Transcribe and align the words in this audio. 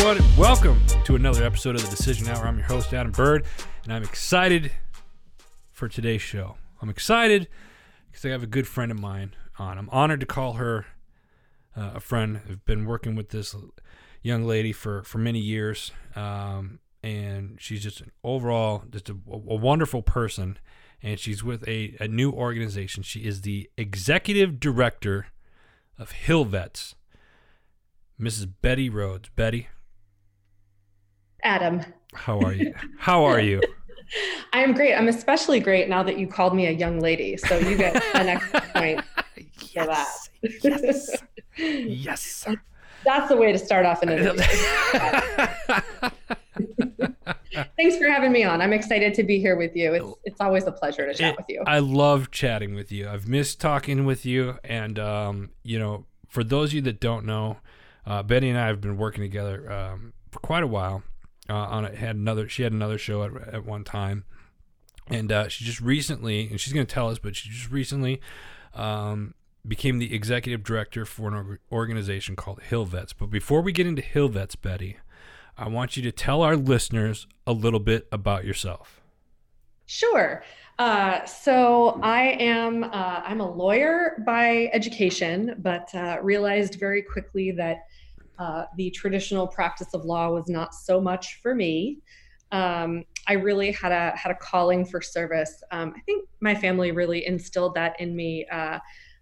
everyone, 0.00 0.36
welcome 0.38 0.80
to 1.04 1.14
another 1.14 1.44
episode 1.44 1.76
of 1.76 1.82
the 1.82 1.90
Decision 1.94 2.26
Hour. 2.26 2.46
I'm 2.46 2.56
your 2.56 2.66
host, 2.66 2.94
Adam 2.94 3.12
Bird, 3.12 3.44
and 3.84 3.92
I'm 3.92 4.02
excited 4.02 4.72
for 5.72 5.90
today's 5.90 6.22
show. 6.22 6.56
I'm 6.80 6.88
excited 6.88 7.48
because 8.10 8.24
I 8.24 8.30
have 8.30 8.42
a 8.42 8.46
good 8.46 8.66
friend 8.66 8.90
of 8.90 8.98
mine 8.98 9.34
on. 9.58 9.76
I'm 9.76 9.90
honored 9.90 10.20
to 10.20 10.26
call 10.26 10.54
her 10.54 10.86
uh, 11.76 11.90
a 11.96 12.00
friend. 12.00 12.40
I've 12.48 12.64
been 12.64 12.86
working 12.86 13.14
with 13.14 13.28
this 13.28 13.54
young 14.22 14.44
lady 14.44 14.72
for, 14.72 15.02
for 15.02 15.18
many 15.18 15.38
years, 15.38 15.92
um, 16.16 16.78
and 17.02 17.58
she's 17.60 17.82
just 17.82 18.00
an 18.00 18.10
overall 18.24 18.84
just 18.88 19.10
a, 19.10 19.16
a 19.30 19.56
wonderful 19.56 20.00
person. 20.00 20.58
And 21.02 21.20
she's 21.20 21.44
with 21.44 21.66
a, 21.68 21.94
a 22.00 22.08
new 22.08 22.32
organization. 22.32 23.02
She 23.02 23.20
is 23.20 23.42
the 23.42 23.68
executive 23.76 24.60
director 24.60 25.26
of 25.98 26.12
Hill 26.12 26.46
Vets. 26.46 26.94
Mrs. 28.18 28.50
Betty 28.60 28.90
Rhodes. 28.90 29.30
Betty, 29.34 29.68
Adam. 31.42 31.82
how 32.14 32.38
are 32.40 32.52
you? 32.52 32.74
How 32.98 33.24
are 33.24 33.40
you? 33.40 33.60
I 34.52 34.62
am 34.62 34.72
great. 34.74 34.94
I'm 34.94 35.06
especially 35.08 35.60
great 35.60 35.88
now 35.88 36.02
that 36.02 36.18
you 36.18 36.26
called 36.26 36.54
me 36.54 36.66
a 36.66 36.72
young 36.72 36.98
lady. 37.00 37.36
So 37.36 37.56
you 37.58 37.76
get 37.76 37.94
an 38.14 38.28
extra 38.28 38.60
point 38.72 39.04
for 39.72 39.86
that. 39.86 40.08
yes. 40.42 41.16
Yes. 41.56 42.46
That's 43.04 43.28
the 43.28 43.36
way 43.36 43.52
to 43.52 43.58
start 43.58 43.86
off 43.86 44.02
an 44.02 44.10
interview. 44.10 44.42
Thanks 47.76 47.96
for 47.96 48.08
having 48.08 48.32
me 48.32 48.44
on. 48.44 48.60
I'm 48.60 48.72
excited 48.72 49.14
to 49.14 49.22
be 49.22 49.38
here 49.40 49.56
with 49.56 49.74
you. 49.74 49.94
It's 49.94 50.06
it's 50.24 50.40
always 50.40 50.64
a 50.66 50.72
pleasure 50.72 51.06
to 51.06 51.14
chat 51.14 51.32
It- 51.32 51.36
with 51.38 51.46
you. 51.48 51.62
I 51.66 51.78
love 51.78 52.30
chatting 52.30 52.74
with 52.74 52.92
you. 52.92 53.08
I've 53.08 53.26
missed 53.28 53.60
talking 53.60 54.04
with 54.04 54.26
you, 54.26 54.58
and 54.64 54.98
um, 54.98 55.50
you 55.62 55.78
know, 55.78 56.04
for 56.28 56.44
those 56.44 56.70
of 56.70 56.74
you 56.74 56.80
that 56.82 57.00
don't 57.00 57.24
know, 57.24 57.56
uh, 58.06 58.22
Betty 58.22 58.48
and 58.50 58.58
I 58.58 58.66
have 58.66 58.80
been 58.80 58.96
working 58.96 59.22
together 59.22 59.70
um, 59.72 60.12
for 60.30 60.40
quite 60.40 60.62
a 60.62 60.66
while. 60.66 61.02
Uh, 61.50 61.54
on 61.54 61.84
it, 61.84 61.96
had 61.96 62.14
another. 62.14 62.48
She 62.48 62.62
had 62.62 62.72
another 62.72 62.96
show 62.96 63.24
at, 63.24 63.54
at 63.54 63.66
one 63.66 63.82
time, 63.82 64.24
and 65.08 65.32
uh, 65.32 65.48
she 65.48 65.64
just 65.64 65.80
recently, 65.80 66.48
and 66.48 66.60
she's 66.60 66.72
going 66.72 66.86
to 66.86 66.94
tell 66.94 67.08
us, 67.08 67.18
but 67.18 67.34
she 67.34 67.50
just 67.50 67.70
recently 67.70 68.20
um, 68.74 69.34
became 69.66 69.98
the 69.98 70.14
executive 70.14 70.62
director 70.62 71.04
for 71.04 71.28
an 71.28 71.58
organization 71.72 72.36
called 72.36 72.62
Hill 72.62 72.84
Vets. 72.84 73.12
But 73.12 73.30
before 73.30 73.62
we 73.62 73.72
get 73.72 73.86
into 73.86 74.00
Hill 74.00 74.28
Vets, 74.28 74.54
Betty, 74.54 74.98
I 75.58 75.68
want 75.68 75.96
you 75.96 76.02
to 76.04 76.12
tell 76.12 76.42
our 76.42 76.56
listeners 76.56 77.26
a 77.46 77.52
little 77.52 77.80
bit 77.80 78.06
about 78.12 78.44
yourself. 78.44 79.00
Sure. 79.86 80.44
Uh, 80.78 81.24
so 81.26 82.00
I 82.02 82.36
am 82.40 82.84
uh, 82.84 83.22
I'm 83.24 83.40
a 83.40 83.50
lawyer 83.50 84.22
by 84.24 84.70
education, 84.72 85.56
but 85.58 85.94
uh, 85.94 86.18
realized 86.22 86.76
very 86.76 87.02
quickly 87.02 87.50
that 87.50 87.86
uh, 88.40 88.64
the 88.76 88.90
traditional 88.90 89.46
practice 89.46 89.92
of 89.92 90.04
law 90.04 90.30
was 90.30 90.48
not 90.48 90.74
so 90.74 91.00
much 91.00 91.38
for 91.42 91.54
me. 91.54 91.98
Um, 92.52 93.04
I 93.28 93.34
really 93.34 93.70
had 93.70 93.92
a 93.92 94.16
had 94.16 94.32
a 94.32 94.34
calling 94.34 94.84
for 94.84 95.02
service. 95.02 95.62
Um, 95.70 95.92
I 95.94 96.00
think 96.00 96.26
my 96.40 96.54
family 96.54 96.90
really 96.90 97.26
instilled 97.26 97.74
that 97.74 98.00
in 98.00 98.16
me. 98.16 98.46
Uh, 98.50 98.78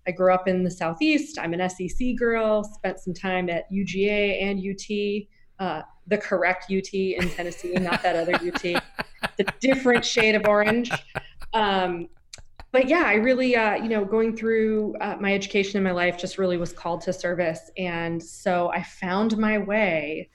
I 0.06 0.10
grew 0.12 0.32
up 0.32 0.46
in 0.46 0.62
the 0.62 0.70
southeast. 0.70 1.36
I'm 1.38 1.52
an 1.52 1.68
SEC 1.68 2.14
girl. 2.16 2.62
Spent 2.62 3.00
some 3.00 3.12
time 3.12 3.50
at 3.50 3.70
UGA 3.70 4.40
and 4.40 4.58
UT, 4.60 5.66
uh, 5.66 5.82
the 6.06 6.16
correct 6.16 6.70
UT 6.70 6.94
in 6.94 7.28
Tennessee, 7.28 7.74
not 7.74 8.02
that 8.02 8.16
other 8.16 8.34
UT 8.36 8.62
the 9.36 9.52
different 9.60 10.04
shade 10.04 10.36
of 10.36 10.46
orange. 10.46 10.90
Um, 11.52 12.08
but 12.70 12.88
yeah, 12.88 13.04
I 13.06 13.14
really, 13.14 13.56
uh, 13.56 13.76
you 13.76 13.88
know, 13.88 14.04
going 14.04 14.36
through 14.36 14.94
uh, 15.00 15.16
my 15.18 15.32
education 15.34 15.78
in 15.78 15.82
my 15.82 15.92
life 15.92 16.18
just 16.18 16.36
really 16.36 16.58
was 16.58 16.72
called 16.72 17.00
to 17.02 17.12
service. 17.12 17.70
And 17.78 18.22
so 18.22 18.70
I 18.72 18.82
found 18.82 19.38
my 19.38 19.58
way 19.58 20.28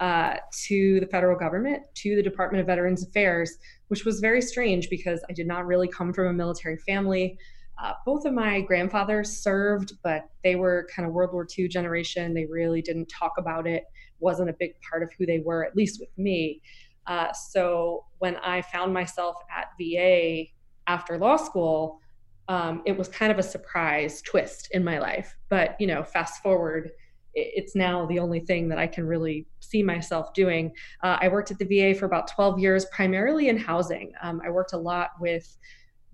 uh, 0.00 0.36
to 0.66 1.00
the 1.00 1.06
federal 1.06 1.38
government, 1.38 1.82
to 1.94 2.16
the 2.16 2.22
Department 2.22 2.60
of 2.60 2.66
Veterans 2.66 3.06
Affairs, 3.06 3.58
which 3.88 4.04
was 4.04 4.20
very 4.20 4.40
strange 4.40 4.88
because 4.88 5.22
I 5.28 5.34
did 5.34 5.46
not 5.46 5.66
really 5.66 5.88
come 5.88 6.12
from 6.12 6.28
a 6.28 6.32
military 6.32 6.78
family. 6.78 7.38
Uh, 7.82 7.92
both 8.06 8.24
of 8.24 8.32
my 8.32 8.60
grandfathers 8.62 9.30
served, 9.30 9.92
but 10.02 10.22
they 10.42 10.56
were 10.56 10.88
kind 10.94 11.06
of 11.06 11.12
World 11.12 11.32
War 11.32 11.46
II 11.58 11.68
generation. 11.68 12.32
They 12.32 12.46
really 12.46 12.80
didn't 12.80 13.06
talk 13.06 13.32
about 13.36 13.66
it, 13.66 13.84
wasn't 14.20 14.48
a 14.48 14.54
big 14.58 14.72
part 14.88 15.02
of 15.02 15.10
who 15.18 15.26
they 15.26 15.40
were, 15.40 15.64
at 15.64 15.76
least 15.76 16.00
with 16.00 16.10
me. 16.16 16.62
Uh, 17.06 17.32
so 17.32 18.06
when 18.18 18.36
I 18.36 18.62
found 18.62 18.94
myself 18.94 19.36
at 19.54 19.66
VA 19.78 20.46
after 20.86 21.18
law 21.18 21.36
school, 21.36 22.00
um, 22.48 22.82
it 22.84 22.96
was 22.96 23.08
kind 23.08 23.32
of 23.32 23.38
a 23.38 23.42
surprise 23.42 24.20
twist 24.22 24.68
in 24.72 24.84
my 24.84 24.98
life. 24.98 25.34
But 25.48 25.76
you 25.80 25.86
know, 25.86 26.04
fast 26.04 26.42
forward, 26.42 26.90
it's 27.34 27.74
now 27.74 28.06
the 28.06 28.18
only 28.18 28.40
thing 28.40 28.68
that 28.68 28.78
I 28.78 28.86
can 28.86 29.06
really 29.06 29.46
see 29.60 29.82
myself 29.82 30.32
doing. 30.34 30.72
Uh, 31.02 31.18
I 31.20 31.28
worked 31.28 31.50
at 31.50 31.58
the 31.58 31.64
VA 31.64 31.98
for 31.98 32.06
about 32.06 32.28
12 32.28 32.58
years, 32.58 32.86
primarily 32.92 33.48
in 33.48 33.56
housing. 33.56 34.12
Um, 34.22 34.40
I 34.44 34.50
worked 34.50 34.72
a 34.72 34.78
lot 34.78 35.10
with 35.20 35.56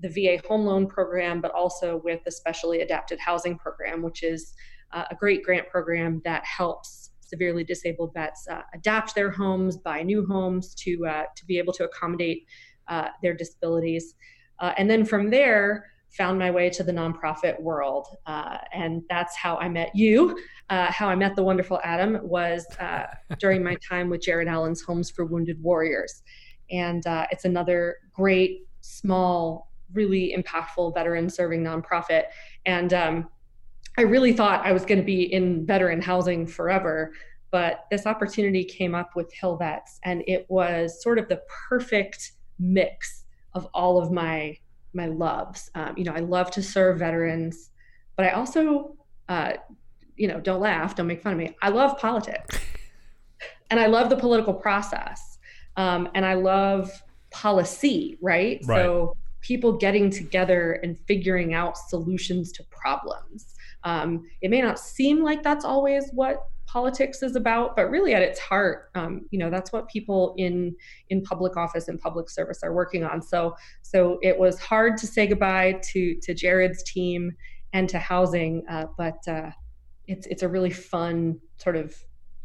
the 0.00 0.08
VA 0.08 0.40
home 0.48 0.64
loan 0.64 0.86
program, 0.86 1.40
but 1.40 1.50
also 1.50 2.00
with 2.04 2.24
the 2.24 2.30
specially 2.30 2.80
adapted 2.80 3.18
housing 3.20 3.58
program, 3.58 4.02
which 4.02 4.22
is 4.22 4.54
uh, 4.92 5.04
a 5.10 5.14
great 5.14 5.42
grant 5.42 5.68
program 5.68 6.22
that 6.24 6.42
helps 6.44 7.10
severely 7.20 7.62
disabled 7.62 8.12
vets 8.12 8.46
uh, 8.50 8.62
adapt 8.74 9.14
their 9.14 9.30
homes, 9.30 9.76
buy 9.76 10.02
new 10.02 10.26
homes 10.26 10.74
to 10.74 11.06
uh, 11.06 11.24
to 11.36 11.44
be 11.46 11.58
able 11.58 11.72
to 11.72 11.84
accommodate 11.84 12.44
uh, 12.88 13.08
their 13.22 13.34
disabilities, 13.34 14.14
uh, 14.60 14.72
and 14.76 14.90
then 14.90 15.04
from 15.04 15.30
there 15.30 15.86
found 16.10 16.38
my 16.38 16.50
way 16.50 16.68
to 16.68 16.82
the 16.82 16.92
nonprofit 16.92 17.60
world, 17.60 18.16
uh, 18.26 18.58
and 18.72 19.02
that's 19.08 19.36
how 19.36 19.56
I 19.56 19.68
met 19.68 19.94
you. 19.94 20.36
Uh, 20.68 20.90
how 20.90 21.08
I 21.08 21.14
met 21.14 21.36
the 21.36 21.42
wonderful 21.42 21.80
Adam 21.84 22.18
was 22.22 22.66
during 23.38 23.62
my 23.62 23.76
time 23.88 24.10
with 24.10 24.20
Jared 24.20 24.48
Allen's 24.48 24.82
Homes 24.82 25.10
for 25.10 25.24
Wounded 25.24 25.62
Warriors, 25.62 26.22
and 26.70 27.02
it's 27.30 27.44
another 27.44 27.96
great 28.12 28.66
small, 28.80 29.70
really 29.92 30.34
impactful 30.36 30.94
veteran 30.94 31.30
serving 31.30 31.62
nonprofit, 31.62 32.24
and 32.66 32.92
um, 32.92 33.28
I 33.98 34.02
really 34.02 34.32
thought 34.32 34.64
I 34.64 34.72
was 34.72 34.84
going 34.84 34.98
to 34.98 35.04
be 35.04 35.32
in 35.32 35.66
veteran 35.66 36.00
housing 36.00 36.46
forever, 36.46 37.12
but 37.50 37.84
this 37.90 38.06
opportunity 38.06 38.64
came 38.64 38.94
up 38.94 39.10
with 39.14 39.32
Hill 39.32 39.56
Vets, 39.56 40.00
and 40.04 40.22
it 40.26 40.46
was 40.48 41.02
sort 41.02 41.18
of 41.18 41.28
the 41.28 41.42
perfect 41.68 42.32
mix 42.58 43.24
of 43.54 43.66
all 43.74 44.02
of 44.02 44.10
my 44.10 44.56
my 44.92 45.06
loves. 45.06 45.70
Um, 45.74 45.94
you 45.96 46.04
know, 46.04 46.12
I 46.12 46.20
love 46.20 46.50
to 46.52 46.62
serve 46.62 46.98
veterans, 46.98 47.70
but 48.16 48.26
I 48.26 48.30
also, 48.30 48.96
uh, 49.28 49.52
you 50.16 50.26
know, 50.26 50.40
don't 50.40 50.60
laugh, 50.60 50.96
don't 50.96 51.06
make 51.06 51.22
fun 51.22 51.32
of 51.32 51.38
me. 51.38 51.56
I 51.62 51.68
love 51.68 51.98
politics, 51.98 52.58
and 53.70 53.78
I 53.78 53.86
love 53.86 54.10
the 54.10 54.16
political 54.16 54.54
process, 54.54 55.38
um, 55.76 56.08
and 56.14 56.24
I 56.24 56.34
love 56.34 56.90
policy. 57.30 58.18
Right? 58.20 58.60
Right. 58.64 58.82
So 58.82 59.16
people 59.40 59.72
getting 59.72 60.10
together 60.10 60.72
and 60.82 60.98
figuring 61.06 61.54
out 61.54 61.78
solutions 61.78 62.52
to 62.52 62.64
problems. 62.64 63.54
Um, 63.84 64.28
it 64.42 64.50
may 64.50 64.60
not 64.60 64.78
seem 64.78 65.22
like 65.22 65.42
that's 65.42 65.64
always 65.64 66.10
what 66.12 66.46
politics 66.70 67.22
is 67.22 67.34
about, 67.34 67.74
but 67.74 67.90
really 67.90 68.14
at 68.14 68.22
its 68.22 68.38
heart, 68.38 68.90
um, 68.94 69.26
you 69.30 69.38
know, 69.38 69.50
that's 69.50 69.72
what 69.72 69.88
people 69.88 70.34
in 70.38 70.74
in 71.08 71.20
public 71.22 71.56
office 71.56 71.88
and 71.88 71.98
public 71.98 72.30
service 72.30 72.60
are 72.62 72.72
working 72.72 73.02
on. 73.02 73.20
So, 73.20 73.56
so 73.82 74.18
it 74.22 74.38
was 74.38 74.60
hard 74.60 74.96
to 74.98 75.06
say 75.06 75.26
goodbye 75.26 75.80
to 75.92 76.14
to 76.22 76.32
Jared's 76.32 76.82
team 76.84 77.32
and 77.72 77.88
to 77.88 77.98
housing, 77.98 78.64
uh, 78.68 78.86
but 78.96 79.18
uh, 79.26 79.50
it's 80.06 80.26
it's 80.28 80.42
a 80.42 80.48
really 80.48 80.70
fun 80.70 81.40
sort 81.56 81.76
of 81.76 81.96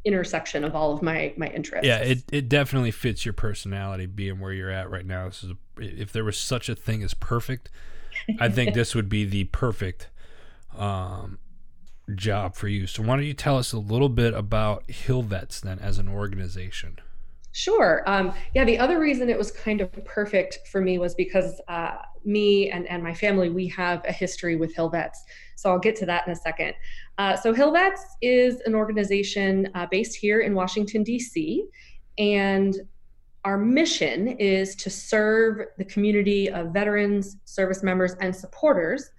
intersection 0.05 0.63
of 0.63 0.75
all 0.75 0.91
of 0.91 1.03
my 1.03 1.33
my 1.37 1.47
interests. 1.47 1.85
Yeah, 1.85 1.99
it, 1.99 2.23
it 2.31 2.49
definitely 2.49 2.91
fits 2.91 3.25
your 3.25 3.33
personality 3.33 4.07
being 4.07 4.39
where 4.39 4.53
you're 4.53 4.71
at 4.71 4.89
right 4.89 5.05
now. 5.05 5.27
This 5.27 5.43
is 5.43 5.51
a, 5.51 5.55
if 5.77 6.11
there 6.11 6.23
was 6.23 6.37
such 6.37 6.67
a 6.67 6.75
thing 6.75 7.03
as 7.03 7.13
perfect, 7.13 7.69
I 8.39 8.49
think 8.49 8.73
this 8.73 8.95
would 8.95 9.09
be 9.09 9.25
the 9.25 9.43
perfect 9.45 10.09
um, 10.75 11.37
job 12.13 12.55
for 12.55 12.67
you. 12.67 12.87
So 12.87 13.03
why 13.03 13.15
don't 13.15 13.25
you 13.25 13.33
tell 13.33 13.57
us 13.57 13.73
a 13.73 13.79
little 13.79 14.09
bit 14.09 14.33
about 14.33 14.89
Hill 14.89 15.23
Vets 15.23 15.59
then 15.61 15.79
as 15.79 15.97
an 15.97 16.07
organization? 16.07 16.99
Sure. 17.51 18.03
Um, 18.05 18.33
yeah, 18.53 18.65
the 18.65 18.77
other 18.77 18.99
reason 18.99 19.29
it 19.29 19.37
was 19.37 19.49
kind 19.49 19.79
of 19.79 19.89
perfect 20.03 20.67
for 20.69 20.81
me 20.81 20.99
was 20.99 21.15
because 21.15 21.61
uh, 21.69 21.95
me 22.25 22.69
and, 22.69 22.85
and 22.87 23.01
my 23.01 23.13
family, 23.13 23.49
we 23.49 23.67
have 23.69 24.03
a 24.05 24.11
history 24.11 24.57
with 24.57 24.75
Hill 24.75 24.89
Vets. 24.89 25.23
So 25.55 25.71
I'll 25.71 25.79
get 25.79 25.95
to 25.97 26.05
that 26.05 26.27
in 26.27 26.33
a 26.33 26.35
second. 26.35 26.73
Uh, 27.17 27.37
so 27.37 27.53
Hill 27.53 27.71
Vets 27.71 28.03
is 28.21 28.59
an 28.65 28.75
organization 28.75 29.69
uh, 29.73 29.85
based 29.89 30.17
here 30.17 30.41
in 30.41 30.53
Washington, 30.53 31.01
D.C. 31.03 31.65
And 32.17 32.75
our 33.45 33.57
mission 33.57 34.27
is 34.27 34.75
to 34.75 34.89
serve 34.89 35.67
the 35.77 35.85
community 35.85 36.49
of 36.49 36.73
veterans, 36.73 37.37
service 37.45 37.83
members, 37.83 38.15
and 38.19 38.35
supporters 38.35 39.11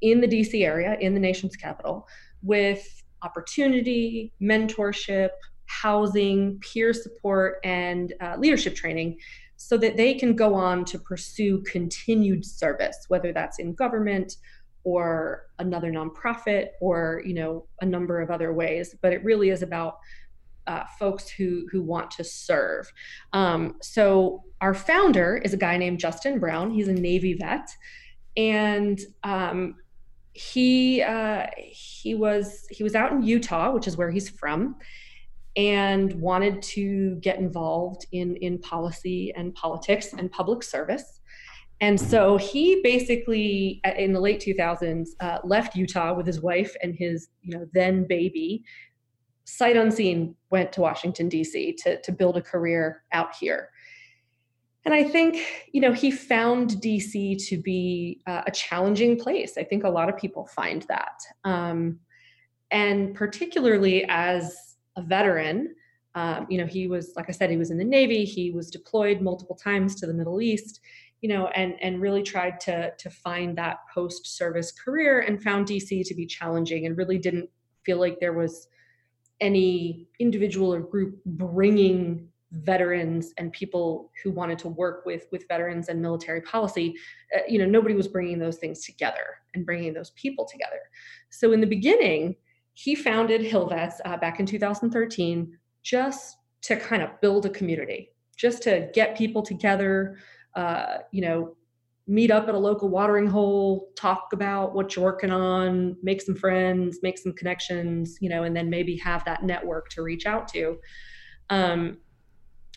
in 0.00 0.20
the 0.20 0.28
DC 0.28 0.64
area, 0.64 0.96
in 1.00 1.14
the 1.14 1.20
nation's 1.20 1.56
capital, 1.56 2.08
with 2.42 3.02
opportunity, 3.22 4.32
mentorship, 4.40 5.30
housing, 5.66 6.58
peer 6.60 6.92
support, 6.92 7.58
and 7.64 8.12
uh, 8.20 8.36
leadership 8.38 8.74
training 8.74 9.18
so 9.56 9.76
that 9.76 9.96
they 9.96 10.14
can 10.14 10.34
go 10.34 10.54
on 10.54 10.84
to 10.84 10.98
pursue 10.98 11.62
continued 11.62 12.44
service, 12.44 13.04
whether 13.08 13.32
that's 13.32 13.58
in 13.58 13.74
government 13.74 14.36
or 14.84 15.46
another 15.60 15.92
nonprofit 15.92 16.70
or 16.80 17.22
you 17.24 17.34
know 17.34 17.64
a 17.82 17.86
number 17.86 18.20
of 18.20 18.32
other 18.32 18.52
ways 18.52 18.96
but 19.00 19.12
it 19.12 19.22
really 19.22 19.50
is 19.50 19.62
about 19.62 19.98
uh, 20.66 20.84
folks 20.98 21.28
who 21.28 21.66
who 21.70 21.82
want 21.82 22.10
to 22.10 22.24
serve. 22.24 22.92
Um, 23.32 23.76
so 23.82 24.44
our 24.60 24.74
founder 24.74 25.36
is 25.36 25.52
a 25.52 25.56
guy 25.56 25.76
named 25.76 25.98
Justin 25.98 26.38
Brown. 26.38 26.70
He's 26.70 26.88
a 26.88 26.92
Navy 26.92 27.34
vet, 27.34 27.68
and 28.36 29.00
um, 29.24 29.76
he 30.32 31.02
uh, 31.02 31.46
he 31.56 32.14
was 32.14 32.66
he 32.70 32.82
was 32.82 32.94
out 32.94 33.12
in 33.12 33.22
Utah, 33.22 33.72
which 33.72 33.86
is 33.86 33.96
where 33.96 34.10
he's 34.10 34.28
from, 34.28 34.76
and 35.56 36.12
wanted 36.14 36.62
to 36.62 37.16
get 37.16 37.38
involved 37.38 38.06
in 38.12 38.36
in 38.36 38.58
policy 38.58 39.32
and 39.36 39.54
politics 39.54 40.12
and 40.16 40.30
public 40.30 40.62
service. 40.62 41.20
And 41.80 42.00
so 42.00 42.36
he 42.36 42.80
basically, 42.84 43.80
in 43.98 44.12
the 44.12 44.20
late 44.20 44.40
2000s, 44.40 45.08
uh, 45.18 45.38
left 45.42 45.74
Utah 45.74 46.14
with 46.14 46.26
his 46.28 46.40
wife 46.40 46.76
and 46.80 46.94
his, 46.94 47.26
you 47.40 47.58
know, 47.58 47.66
then 47.74 48.06
baby, 48.06 48.62
sight 49.46 49.76
unseen, 49.76 50.36
went 50.50 50.72
to 50.74 50.80
Washington 50.80 51.28
D.C. 51.28 51.74
to 51.82 52.00
to 52.00 52.12
build 52.12 52.36
a 52.36 52.42
career 52.42 53.02
out 53.12 53.34
here. 53.34 53.71
And 54.84 54.94
I 54.94 55.04
think, 55.04 55.38
you 55.72 55.80
know, 55.80 55.92
he 55.92 56.10
found 56.10 56.70
DC 56.70 57.46
to 57.48 57.56
be 57.56 58.20
uh, 58.26 58.42
a 58.46 58.50
challenging 58.50 59.18
place. 59.18 59.56
I 59.56 59.62
think 59.64 59.84
a 59.84 59.88
lot 59.88 60.08
of 60.08 60.16
people 60.16 60.46
find 60.46 60.82
that. 60.88 61.20
Um, 61.44 62.00
and 62.70 63.14
particularly 63.14 64.04
as 64.08 64.76
a 64.96 65.02
veteran, 65.02 65.74
um, 66.14 66.46
you 66.50 66.58
know, 66.58 66.66
he 66.66 66.88
was, 66.88 67.12
like 67.16 67.28
I 67.28 67.32
said, 67.32 67.50
he 67.50 67.56
was 67.56 67.70
in 67.70 67.78
the 67.78 67.84
Navy, 67.84 68.24
he 68.24 68.50
was 68.50 68.70
deployed 68.70 69.20
multiple 69.20 69.56
times 69.56 69.94
to 69.96 70.06
the 70.06 70.12
Middle 70.12 70.42
East, 70.42 70.80
you 71.20 71.28
know, 71.28 71.46
and, 71.48 71.74
and 71.80 72.00
really 72.00 72.22
tried 72.22 72.60
to, 72.60 72.92
to 72.98 73.10
find 73.10 73.56
that 73.56 73.78
post 73.94 74.36
service 74.36 74.72
career 74.72 75.20
and 75.20 75.42
found 75.42 75.66
DC 75.66 76.06
to 76.06 76.14
be 76.14 76.26
challenging 76.26 76.86
and 76.86 76.98
really 76.98 77.18
didn't 77.18 77.48
feel 77.84 77.98
like 77.98 78.18
there 78.18 78.32
was 78.32 78.66
any 79.40 80.08
individual 80.18 80.74
or 80.74 80.80
group 80.80 81.18
bringing 81.24 82.28
veterans 82.52 83.32
and 83.38 83.52
people 83.52 84.10
who 84.22 84.30
wanted 84.30 84.58
to 84.58 84.68
work 84.68 85.04
with 85.06 85.26
with 85.32 85.48
veterans 85.48 85.88
and 85.88 86.00
military 86.00 86.42
policy 86.42 86.94
uh, 87.34 87.40
you 87.48 87.58
know 87.58 87.64
nobody 87.64 87.94
was 87.94 88.06
bringing 88.06 88.38
those 88.38 88.58
things 88.58 88.84
together 88.84 89.38
and 89.54 89.64
bringing 89.64 89.92
those 89.92 90.10
people 90.10 90.46
together. 90.50 90.80
So 91.30 91.52
in 91.52 91.60
the 91.60 91.66
beginning 91.66 92.36
he 92.74 92.94
founded 92.94 93.40
hillvets 93.42 94.00
uh, 94.04 94.16
back 94.16 94.40
in 94.40 94.46
2013 94.46 95.58
just 95.82 96.36
to 96.62 96.76
kind 96.76 97.02
of 97.02 97.20
build 97.20 97.46
a 97.46 97.50
community 97.50 98.10
just 98.36 98.62
to 98.62 98.90
get 98.94 99.16
people 99.16 99.42
together 99.42 100.18
uh, 100.54 100.98
you 101.10 101.22
know 101.22 101.56
meet 102.06 102.30
up 102.30 102.48
at 102.48 102.54
a 102.54 102.58
local 102.58 102.88
watering 102.88 103.26
hole 103.26 103.88
talk 103.96 104.28
about 104.32 104.74
what 104.74 104.94
you're 104.94 105.04
working 105.04 105.30
on 105.30 105.96
make 106.02 106.20
some 106.20 106.34
friends 106.34 106.98
make 107.02 107.16
some 107.16 107.32
connections 107.32 108.18
you 108.20 108.28
know 108.28 108.42
and 108.42 108.54
then 108.54 108.68
maybe 108.68 108.96
have 108.96 109.24
that 109.24 109.42
network 109.42 109.88
to 109.88 110.02
reach 110.02 110.26
out 110.26 110.48
to. 110.48 110.76
Um, 111.48 111.98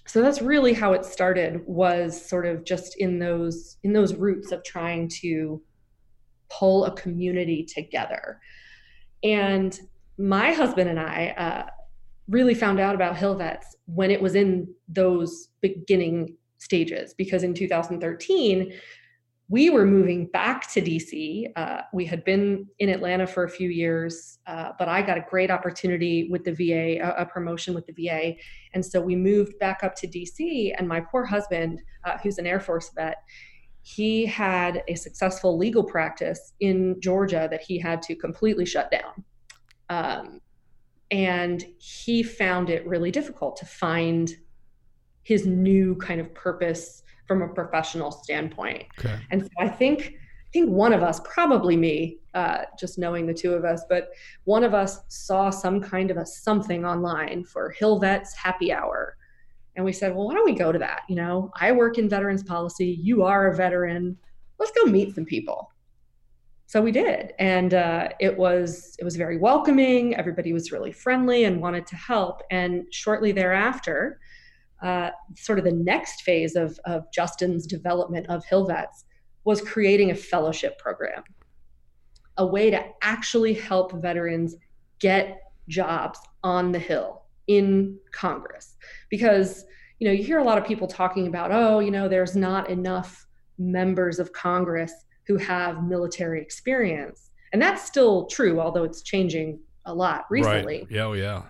so 0.08 0.22
that's 0.22 0.42
really 0.42 0.74
how 0.74 0.94
it 0.94 1.04
started 1.04 1.62
was 1.66 2.24
sort 2.30 2.46
of 2.46 2.64
just 2.64 2.96
in 2.98 3.20
those 3.20 3.78
in 3.84 3.94
those 3.94 4.14
roots 4.16 4.52
of 4.52 4.64
trying 4.64 5.10
to 5.22 5.62
pull 6.50 6.86
a 6.86 6.96
community 6.96 7.66
together. 7.66 8.40
And 9.24 9.78
my 10.18 10.54
husband 10.54 10.90
and 10.90 11.00
i 11.00 11.34
uh, 11.38 11.70
really 12.28 12.54
found 12.54 12.80
out 12.80 12.96
about 12.96 13.18
hillvets 13.18 13.76
when 13.86 14.10
it 14.10 14.22
was 14.22 14.36
in 14.36 14.68
those 14.88 15.50
beginning 15.62 16.36
stages 16.58 17.14
because 17.14 17.44
in 17.44 17.54
2013 17.54 18.72
we 19.48 19.70
were 19.70 19.86
moving 19.86 20.26
back 20.28 20.72
to 20.74 20.82
DC. 20.82 21.52
Uh, 21.56 21.82
we 21.94 22.04
had 22.04 22.24
been 22.24 22.68
in 22.80 22.90
Atlanta 22.90 23.28
for 23.28 23.44
a 23.44 23.50
few 23.50 23.70
years, 23.70 24.40
uh, 24.48 24.72
but 24.80 24.90
I 24.90 25.04
got 25.04 25.20
a 25.20 25.26
great 25.30 25.52
opportunity 25.52 26.28
with 26.32 26.44
the 26.44 26.52
VA, 26.52 27.00
a, 27.00 27.22
a, 27.22 27.26
promotion 27.28 27.76
with 27.76 27.86
the 27.86 27.94
VA. 27.94 28.36
And 28.74 28.84
so 28.84 29.00
we 29.00 29.16
moved 29.16 29.60
back 29.60 29.84
up 29.84 29.96
to 29.98 30.08
DC. 30.08 30.74
And 30.78 30.88
my 30.88 31.00
poor 31.00 31.26
husband, 31.26 31.80
uh, 32.06 32.18
who's 32.24 32.40
an 32.40 32.48
Air 32.48 32.60
Force 32.60 32.90
vet, 32.96 33.18
he 33.84 34.26
had 34.26 34.82
a 34.88 34.96
successful 34.96 35.60
legal 35.60 35.84
practice 35.84 36.54
in 36.60 37.00
Georgia 37.00 37.48
that 37.52 37.62
he 37.62 37.78
had 37.78 38.02
to 38.04 38.16
completely 38.16 38.66
shut 38.66 38.90
down. 38.90 39.24
Um, 39.90 40.40
and 41.12 41.64
he 41.78 42.24
found 42.24 42.72
it 42.72 42.86
really 42.88 43.12
difficult 43.12 43.58
to 43.58 43.66
find 43.66 44.32
his 45.22 45.46
new 45.46 45.96
kind 45.98 46.20
of 46.20 46.34
purpose 46.34 47.04
from 47.28 47.42
a 47.42 47.48
professional 47.48 48.12
standpoint. 48.12 48.86
Okay. 49.00 49.18
And 49.32 49.44
so 49.44 49.50
I 49.60 49.68
think 49.68 50.14
I 50.48 50.52
think 50.52 50.70
one 50.70 50.94
of 50.94 51.04
us, 51.04 51.20
probably 51.26 51.76
me, 51.76 52.20
uh, 52.34 52.64
just 52.80 52.98
knowing 52.98 53.26
the 53.26 53.34
two 53.34 53.54
of 53.54 53.66
us, 53.66 53.84
but 53.90 54.12
one 54.46 54.64
of 54.64 54.74
us 54.74 55.02
saw 55.10 55.50
some 55.50 55.82
kind 55.82 56.12
of 56.12 56.18
a 56.18 56.26
something 56.26 56.86
online 56.86 57.44
for 57.44 57.72
Hill 57.72 58.00
Vets 58.00 58.34
Happy 58.36 58.72
Hour. 58.72 59.18
And 59.76 59.84
we 59.84 59.92
said, 59.92 60.16
well, 60.16 60.28
why 60.28 60.34
don't 60.34 60.46
we 60.46 60.56
go 60.56 60.72
to 60.72 60.80
that? 60.80 61.02
You 61.10 61.18
know, 61.18 61.52
I 61.60 61.74
work 61.74 61.98
in 61.98 62.08
veterans 62.08 62.44
policy. 62.44 62.98
You 63.02 63.24
are 63.24 63.48
a 63.48 63.56
veteran. 63.56 64.18
Let's 64.58 64.72
go 64.72 64.86
meet 64.86 65.14
some 65.14 65.26
people. 65.26 65.72
So 66.68 66.82
we 66.82 66.92
did, 66.92 67.34
and 67.38 67.74
uh, 67.74 68.10
it 68.20 68.36
was 68.36 68.96
it 68.98 69.04
was 69.04 69.16
very 69.16 69.38
welcoming. 69.38 70.16
Everybody 70.16 70.52
was 70.52 70.72
really 70.72 70.92
friendly 70.92 71.44
and 71.44 71.62
wanted 71.62 71.86
to 71.88 71.96
help. 71.96 72.42
And 72.50 72.86
shortly 72.92 73.32
thereafter, 73.32 74.20
uh, 74.86 75.10
sort 75.36 75.58
of 75.58 75.66
the 75.66 75.72
next 75.72 76.22
phase 76.22 76.56
of, 76.56 76.80
of 76.86 77.12
Justin's 77.12 77.66
development 77.66 78.28
of 78.30 78.46
Hillvets 78.46 79.06
was 79.44 79.60
creating 79.60 80.12
a 80.12 80.16
fellowship 80.16 80.78
program, 80.78 81.24
a 82.38 82.46
way 82.46 82.70
to 82.70 82.86
actually 83.02 83.56
help 83.56 83.92
veterans 83.94 84.56
get 85.00 85.42
jobs 85.68 86.20
on 86.44 86.72
the 86.72 86.78
Hill 86.78 87.24
in 87.48 87.98
Congress. 88.12 88.76
Because, 89.10 89.66
you 90.00 90.08
know, 90.08 90.14
you 90.14 90.24
hear 90.24 90.38
a 90.38 90.44
lot 90.44 90.60
of 90.60 90.66
people 90.66 90.88
talking 90.88 91.26
about, 91.26 91.52
oh, 91.52 91.80
you 91.80 91.90
know, 91.90 92.08
there's 92.08 92.36
not 92.36 92.70
enough 92.70 93.26
members 93.58 94.20
of 94.20 94.32
Congress 94.34 94.94
who 95.26 95.38
have 95.38 95.84
military 95.84 96.40
experience. 96.40 97.32
And 97.54 97.62
that's 97.62 97.84
still 97.84 98.28
true, 98.28 98.60
although 98.60 98.84
it's 98.84 99.02
changing 99.02 99.60
a 99.86 99.94
lot 99.94 100.26
recently. 100.30 100.80
Right. 100.80 100.92
Yeah, 100.92 101.06
oh, 101.06 101.14
yeah. 101.14 101.42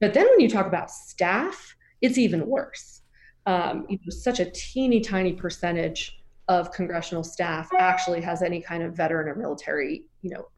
But 0.00 0.14
then 0.14 0.26
when 0.30 0.40
you 0.40 0.48
talk 0.48 0.66
about 0.66 0.90
staff, 0.90 1.76
it's 2.00 2.18
even 2.18 2.46
worse. 2.46 3.02
Um, 3.46 3.86
you 3.88 3.96
know, 3.96 4.10
such 4.10 4.40
a 4.40 4.50
teeny 4.50 5.00
tiny 5.00 5.32
percentage 5.32 6.20
of 6.48 6.72
congressional 6.72 7.24
staff 7.24 7.68
actually 7.78 8.20
has 8.20 8.42
any 8.42 8.60
kind 8.60 8.82
of 8.82 8.96
veteran 8.96 9.28
or 9.28 9.34
military, 9.34 10.04
you 10.22 10.30
know, 10.30 10.48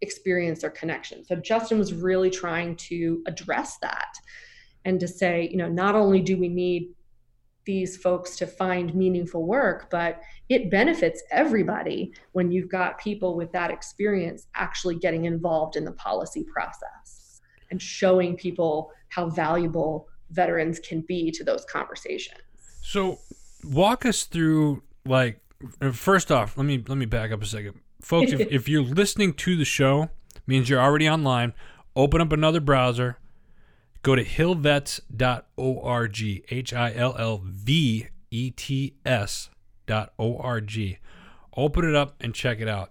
experience 0.00 0.64
or 0.64 0.70
connection. 0.70 1.24
So 1.24 1.36
Justin 1.36 1.78
was 1.78 1.92
really 1.92 2.30
trying 2.30 2.76
to 2.76 3.22
address 3.26 3.78
that 3.82 4.14
and 4.84 5.00
to 5.00 5.08
say, 5.08 5.48
you 5.50 5.56
know, 5.56 5.68
not 5.68 5.94
only 5.94 6.20
do 6.20 6.36
we 6.36 6.48
need 6.48 6.94
these 7.64 7.96
folks 7.96 8.36
to 8.36 8.46
find 8.46 8.94
meaningful 8.94 9.46
work, 9.46 9.88
but 9.90 10.20
it 10.48 10.70
benefits 10.70 11.22
everybody 11.30 12.12
when 12.32 12.52
you've 12.52 12.68
got 12.68 12.98
people 12.98 13.36
with 13.36 13.50
that 13.52 13.70
experience 13.70 14.46
actually 14.54 14.96
getting 14.96 15.24
involved 15.24 15.76
in 15.76 15.84
the 15.84 15.92
policy 15.92 16.44
process 16.44 17.40
and 17.70 17.80
showing 17.80 18.36
people 18.36 18.90
how 19.08 19.28
valuable 19.30 20.08
veterans 20.34 20.78
can 20.78 21.00
be 21.00 21.30
to 21.30 21.44
those 21.44 21.64
conversations. 21.64 22.40
So, 22.82 23.18
walk 23.62 24.04
us 24.04 24.24
through 24.24 24.82
like 25.06 25.40
uh, 25.80 25.92
first 25.92 26.30
off, 26.30 26.56
let 26.56 26.64
me 26.64 26.82
let 26.86 26.98
me 26.98 27.06
back 27.06 27.32
up 27.32 27.42
a 27.42 27.46
second, 27.46 27.80
folks. 28.00 28.32
if, 28.32 28.40
if 28.52 28.68
you're 28.68 28.82
listening 28.82 29.32
to 29.34 29.56
the 29.56 29.64
show, 29.64 30.10
means 30.46 30.68
you're 30.68 30.80
already 30.80 31.08
online. 31.08 31.54
Open 31.96 32.20
up 32.20 32.32
another 32.32 32.60
browser. 32.60 33.18
Go 34.02 34.14
to 34.16 34.24
hillvets.org. 34.24 35.62
H 36.50 36.74
I 36.74 36.92
L 36.94 37.16
L 37.18 37.40
V 37.44 38.08
E 38.30 38.50
T 38.50 38.96
S 39.06 39.50
dot 39.86 40.12
org. 40.18 40.98
Open 41.56 41.88
it 41.88 41.94
up 41.94 42.16
and 42.20 42.34
check 42.34 42.60
it 42.60 42.68
out. 42.68 42.90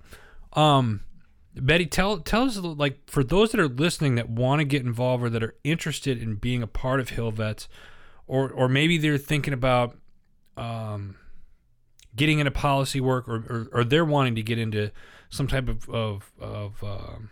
Um, 0.54 1.02
Betty, 1.56 1.86
tell 1.86 2.20
tell 2.20 2.44
us 2.44 2.58
like 2.58 3.10
for 3.10 3.24
those 3.24 3.52
that 3.52 3.60
are 3.60 3.68
listening 3.68 4.16
that 4.16 4.30
want 4.30 4.60
to 4.60 4.66
get 4.66 4.84
involved 4.84 5.24
or 5.24 5.30
that 5.30 5.44
are 5.44 5.56
interested 5.64 6.22
in 6.22 6.36
being 6.36 6.64
a 6.64 6.68
part 6.68 7.00
of 7.00 7.10
Hill 7.10 7.32
Vets, 7.32 7.68
or 8.26 8.50
or 8.50 8.68
maybe 8.68 8.98
they're 8.98 9.20
thinking 9.20 9.54
about 9.54 9.96
um, 10.58 11.16
getting 12.16 12.40
into 12.40 12.52
policy 12.52 13.00
work, 13.00 13.28
or, 13.28 13.36
or, 13.36 13.68
or 13.72 13.84
they're 13.84 14.06
wanting 14.06 14.36
to 14.36 14.42
get 14.42 14.58
into 14.58 14.92
some 15.30 15.48
type 15.48 15.68
of 15.68 15.88
of, 15.90 16.32
of 16.40 16.84
um, 16.84 17.30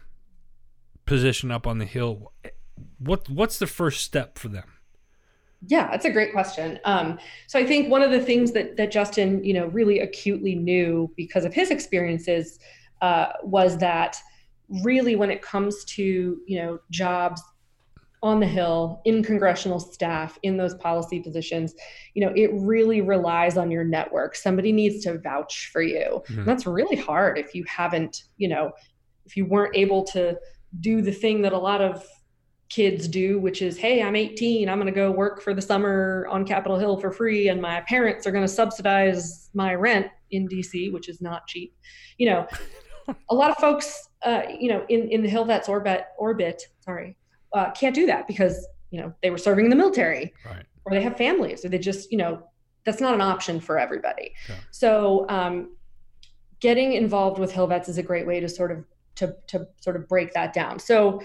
position 1.05 1.49
up 1.49 1.65
on 1.65 1.79
the 1.79 1.85
hill. 1.85 2.31
What 2.99 3.27
what's 3.27 3.57
the 3.57 3.67
first 3.67 4.01
step 4.01 4.37
for 4.37 4.49
them? 4.49 4.71
Yeah, 5.67 5.89
that's 5.91 6.05
a 6.05 6.11
great 6.11 6.31
question. 6.31 6.79
Um, 6.85 7.19
so 7.47 7.59
I 7.59 7.65
think 7.65 7.89
one 7.89 8.01
of 8.01 8.11
the 8.11 8.19
things 8.19 8.51
that 8.51 8.77
that 8.77 8.91
Justin, 8.91 9.43
you 9.43 9.53
know, 9.53 9.65
really 9.67 9.99
acutely 9.99 10.53
knew 10.53 11.11
because 11.15 11.43
of 11.43 11.53
his 11.53 11.71
experiences 11.71 12.59
uh, 13.01 13.33
was 13.43 13.77
that 13.77 14.17
really 14.83 15.15
when 15.15 15.29
it 15.29 15.41
comes 15.41 15.83
to 15.83 16.39
you 16.47 16.57
know 16.57 16.79
jobs 16.89 17.41
on 18.23 18.39
the 18.39 18.45
hill 18.45 19.01
in 19.05 19.23
congressional 19.23 19.79
staff 19.79 20.37
in 20.43 20.55
those 20.55 20.75
policy 20.75 21.19
positions 21.19 21.73
you 22.13 22.23
know 22.23 22.31
it 22.35 22.51
really 22.53 23.01
relies 23.01 23.57
on 23.57 23.71
your 23.71 23.83
network 23.83 24.35
somebody 24.35 24.71
needs 24.71 25.03
to 25.03 25.17
vouch 25.19 25.69
for 25.73 25.81
you 25.81 26.21
mm-hmm. 26.29 26.45
that's 26.45 26.65
really 26.65 26.95
hard 26.95 27.37
if 27.37 27.53
you 27.53 27.65
haven't 27.67 28.23
you 28.37 28.47
know 28.47 28.71
if 29.25 29.35
you 29.35 29.45
weren't 29.45 29.75
able 29.75 30.03
to 30.03 30.37
do 30.79 31.01
the 31.01 31.11
thing 31.11 31.41
that 31.41 31.51
a 31.51 31.57
lot 31.57 31.81
of 31.81 32.05
kids 32.71 33.07
do, 33.07 33.37
which 33.37 33.61
is, 33.61 33.77
hey, 33.77 34.01
I'm 34.01 34.15
18, 34.15 34.69
I'm 34.69 34.77
going 34.77 34.91
to 34.91 34.97
go 34.97 35.11
work 35.11 35.41
for 35.41 35.53
the 35.53 35.61
summer 35.61 36.25
on 36.29 36.45
Capitol 36.45 36.79
Hill 36.79 36.97
for 36.97 37.11
free, 37.11 37.49
and 37.49 37.61
my 37.61 37.81
parents 37.81 38.25
are 38.25 38.31
going 38.31 38.45
to 38.45 38.51
subsidize 38.51 39.49
my 39.53 39.75
rent 39.75 40.07
in 40.31 40.47
DC, 40.47 40.91
which 40.93 41.09
is 41.09 41.21
not 41.21 41.45
cheap. 41.47 41.75
You 42.17 42.29
know, 42.29 42.47
a 43.29 43.35
lot 43.35 43.51
of 43.51 43.57
folks, 43.57 44.09
uh, 44.23 44.43
you 44.59 44.69
know, 44.69 44.85
in 44.89 45.09
in 45.09 45.23
the 45.23 45.29
Hill 45.29 45.45
Vets 45.45 45.69
orbit 45.69 46.05
orbit, 46.17 46.63
sorry, 46.79 47.17
uh, 47.53 47.71
can't 47.71 47.95
do 47.95 48.05
that 48.05 48.27
because 48.27 48.67
you 48.91 49.01
know 49.01 49.13
they 49.21 49.29
were 49.29 49.37
serving 49.37 49.65
in 49.65 49.69
the 49.69 49.75
military, 49.75 50.33
right. 50.45 50.65
or 50.85 50.93
they 50.93 51.01
have 51.01 51.17
families, 51.17 51.65
or 51.65 51.69
they 51.69 51.79
just 51.79 52.11
you 52.11 52.17
know 52.17 52.43
that's 52.85 53.01
not 53.01 53.13
an 53.13 53.21
option 53.21 53.59
for 53.59 53.77
everybody. 53.77 54.33
Yeah. 54.49 54.55
So 54.71 55.25
um, 55.29 55.75
getting 56.59 56.93
involved 56.93 57.39
with 57.39 57.51
Hill 57.51 57.67
Vets 57.67 57.89
is 57.89 57.97
a 57.97 58.03
great 58.03 58.25
way 58.25 58.39
to 58.39 58.49
sort 58.49 58.71
of 58.71 58.85
to 59.15 59.35
to 59.47 59.67
sort 59.79 59.95
of 59.95 60.07
break 60.07 60.33
that 60.33 60.53
down. 60.53 60.79
So 60.79 61.21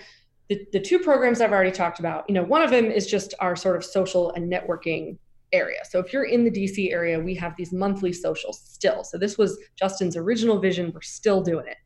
the, 0.48 0.64
the 0.72 0.80
two 0.80 0.98
programs 1.00 1.40
I've 1.40 1.52
already 1.52 1.72
talked 1.72 1.98
about, 1.98 2.24
you 2.28 2.34
know, 2.34 2.44
one 2.44 2.62
of 2.62 2.70
them 2.70 2.86
is 2.86 3.06
just 3.06 3.34
our 3.40 3.56
sort 3.56 3.76
of 3.76 3.84
social 3.84 4.32
and 4.32 4.50
networking 4.50 5.18
area. 5.52 5.78
So 5.88 5.98
if 5.98 6.12
you're 6.12 6.24
in 6.24 6.44
the 6.44 6.50
DC 6.50 6.92
area, 6.92 7.18
we 7.18 7.34
have 7.36 7.54
these 7.56 7.72
monthly 7.72 8.12
socials 8.12 8.60
still. 8.60 9.04
So 9.04 9.18
this 9.18 9.38
was 9.38 9.58
Justin's 9.76 10.16
original 10.16 10.58
vision. 10.58 10.90
We're 10.92 11.02
still 11.02 11.42
doing 11.42 11.66
it. 11.66 11.76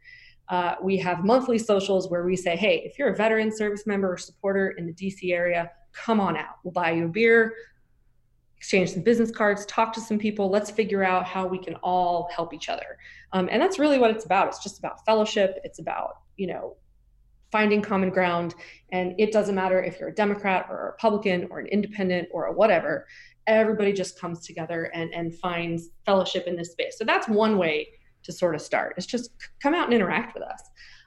Uh, 0.49 0.75
we 0.83 0.97
have 0.97 1.25
monthly 1.25 1.59
socials 1.59 2.11
where 2.11 2.25
we 2.25 2.35
say, 2.35 2.57
hey, 2.57 2.83
if 2.85 2.99
you're 2.99 3.11
a 3.11 3.17
veteran 3.17 3.55
service 3.57 3.87
member 3.87 4.13
or 4.13 4.17
supporter 4.17 4.71
in 4.71 4.87
the 4.87 4.93
DC 4.93 5.33
area, 5.33 5.71
come 5.93 6.21
on 6.21 6.37
out. 6.37 6.57
We'll 6.65 6.73
buy 6.73 6.91
you 6.93 7.05
a 7.05 7.09
beer, 7.09 7.55
exchange 8.57 8.93
some 8.93 9.03
business 9.03 9.31
cards, 9.31 9.65
talk 9.67 9.93
to 9.93 10.01
some 10.01 10.19
people. 10.19 10.51
Let's 10.51 10.71
figure 10.71 11.05
out 11.05 11.25
how 11.25 11.47
we 11.47 11.59
can 11.59 11.77
all 11.77 12.29
help 12.35 12.53
each 12.53 12.69
other. 12.69 12.99
Um, 13.33 13.49
and 13.51 13.63
that's 13.63 13.79
really 13.79 13.99
what 13.99 14.11
it's 14.11 14.25
about. 14.25 14.49
It's 14.49 14.63
just 14.63 14.79
about 14.79 15.05
fellowship. 15.07 15.59
It's 15.63 15.79
about, 15.79 16.15
you 16.37 16.49
know, 16.49 16.77
finding 17.53 17.81
common 17.81 18.11
ground. 18.11 18.55
And 18.93 19.15
it 19.19 19.33
doesn't 19.33 19.55
matter 19.55 19.83
if 19.83 19.99
you're 19.99 20.11
a 20.11 20.15
Democrat 20.15 20.67
or 20.69 20.81
a 20.81 20.85
Republican 20.93 21.49
or 21.51 21.61
an 21.61 21.67
independent 21.67 22.29
or 22.33 22.47
a 22.47 22.53
whatever, 22.53 23.07
everybody 23.47 23.93
just 23.93 24.19
comes 24.21 24.47
together 24.47 24.85
and, 24.95 25.13
and 25.13 25.35
finds 25.35 25.91
fellowship 26.07 26.47
in 26.47 26.57
this 26.57 26.73
space. 26.73 26.97
So 26.99 27.05
that's 27.05 27.29
one 27.29 27.59
way 27.59 27.89
to 28.23 28.33
sort 28.33 28.55
of 28.55 28.61
start. 28.61 28.95
It's 28.97 29.07
just 29.07 29.31
come 29.63 29.75
out 29.75 29.87
and 29.87 29.95
interact 29.95 30.35
with 30.35 30.43
us. 30.43 30.63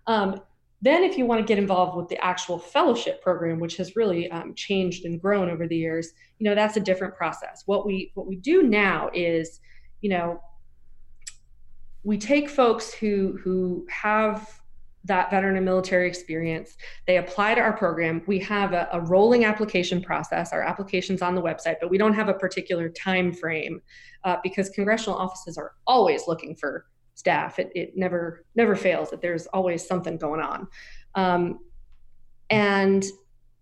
Um, 0.07 0.41
then, 0.81 1.03
if 1.03 1.17
you 1.17 1.25
want 1.25 1.39
to 1.39 1.45
get 1.45 1.57
involved 1.57 1.95
with 1.95 2.09
the 2.09 2.21
actual 2.21 2.59
fellowship 2.59 3.23
program, 3.23 3.59
which 3.59 3.77
has 3.77 3.95
really 3.95 4.29
um, 4.31 4.53
changed 4.53 5.05
and 5.05 5.21
grown 5.21 5.49
over 5.49 5.65
the 5.65 5.77
years, 5.77 6.11
you 6.39 6.49
know 6.49 6.55
that's 6.55 6.75
a 6.75 6.81
different 6.81 7.15
process. 7.15 7.63
What 7.65 7.85
we 7.85 8.11
what 8.15 8.27
we 8.27 8.35
do 8.35 8.63
now 8.63 9.09
is, 9.13 9.61
you 10.01 10.09
know, 10.09 10.41
we 12.03 12.17
take 12.17 12.49
folks 12.49 12.93
who 12.93 13.39
who 13.41 13.87
have 13.89 14.61
that 15.05 15.29
veteran 15.29 15.57
and 15.57 15.65
military 15.65 16.07
experience. 16.07 16.77
They 17.07 17.17
apply 17.17 17.55
to 17.55 17.61
our 17.61 17.75
program. 17.75 18.21
We 18.25 18.39
have 18.39 18.73
a, 18.73 18.87
a, 18.93 19.01
rolling 19.01 19.43
application 19.43 20.01
process. 20.01 20.53
Our 20.53 20.61
application's 20.61 21.21
on 21.21 21.35
the 21.35 21.41
website, 21.41 21.75
but 21.81 21.89
we 21.89 21.97
don't 21.97 22.13
have 22.13 22.29
a 22.29 22.33
particular 22.33 22.89
time 22.89 23.33
frame 23.33 23.81
uh, 24.23 24.37
because 24.41 24.69
congressional 24.69 25.17
offices 25.17 25.57
are 25.57 25.73
always 25.85 26.27
looking 26.27 26.55
for 26.55 26.85
staff. 27.15 27.59
It, 27.59 27.71
it 27.75 27.97
never 27.97 28.45
never 28.55 28.75
fails 28.75 29.09
that 29.09 29.21
there's 29.21 29.45
always 29.47 29.85
something 29.85 30.17
going 30.17 30.41
on. 30.41 30.67
Um, 31.15 31.59
and 32.49 33.03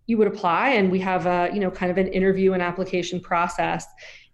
you 0.05 0.17
would 0.17 0.27
apply, 0.27 0.69
and 0.69 0.91
we 0.91 0.99
have 0.99 1.25
a 1.25 1.49
you 1.53 1.59
know 1.59 1.71
kind 1.71 1.91
of 1.91 1.97
an 1.97 2.07
interview 2.07 2.53
and 2.53 2.61
application 2.61 3.19
process. 3.19 3.85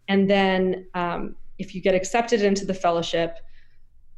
And 0.10 0.30
then 0.30 0.88
um, 0.94 1.36
if 1.58 1.74
you 1.74 1.82
get 1.82 1.96
accepted 1.96 2.42
into 2.42 2.66
the 2.66 2.74
fellowship, 2.74 3.38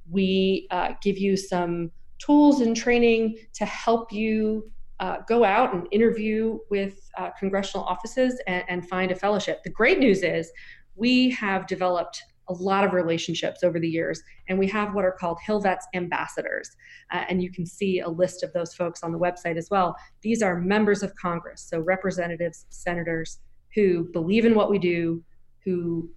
we 0.10 0.68
uh, 0.72 0.94
give 1.02 1.18
you 1.18 1.38
some 1.38 1.92
tools 2.20 2.62
and 2.62 2.76
training 2.76 3.38
to 3.54 3.66
help 3.66 4.12
you 4.12 4.70
uh, 5.00 5.18
go 5.28 5.44
out 5.44 5.74
and 5.74 5.88
interview 5.92 6.60
with 6.70 7.10
uh, 7.18 7.30
congressional 7.40 7.86
offices 7.86 8.40
and, 8.48 8.64
and, 8.68 8.88
find 8.90 9.12
a 9.12 9.16
fellowship. 9.16 9.64
The 9.64 9.70
great 9.70 9.98
news 9.98 10.24
is 10.24 10.52
we 10.96 11.30
have 11.30 11.68
developed 11.68 12.22
a 12.50 12.54
lot 12.54 12.84
of 12.84 12.94
relationships 12.94 13.64
over 13.64 13.80
the 13.80 13.88
years, 13.88 14.22
and 14.50 14.60
we 14.60 14.68
have 14.68 14.94
what 14.94 15.06
are 15.06 15.12
called 15.12 15.38
Hill 15.46 15.62
Vets 15.62 15.88
ambassadors. 15.94 16.70
Uh, 17.12 17.24
and 17.30 17.42
you 17.42 17.52
can 17.52 17.66
see 17.66 18.00
a 18.00 18.10
list 18.10 18.44
of 18.44 18.52
those 18.52 18.74
folks 18.74 19.04
on 19.04 19.12
the 19.12 19.20
website 19.20 19.56
as 19.56 19.70
well. 19.70 19.96
These 20.22 20.42
are 20.42 20.60
members 20.60 21.04
of 21.04 21.16
Congress, 21.16 21.62
so 21.62 21.80
representatives, 21.80 22.66
senators 22.70 23.40
who 23.76 24.10
believe 24.12 24.46
in 24.46 24.56
what 24.56 24.70
we 24.70 24.80
do, 24.80 25.24
who 25.64 26.10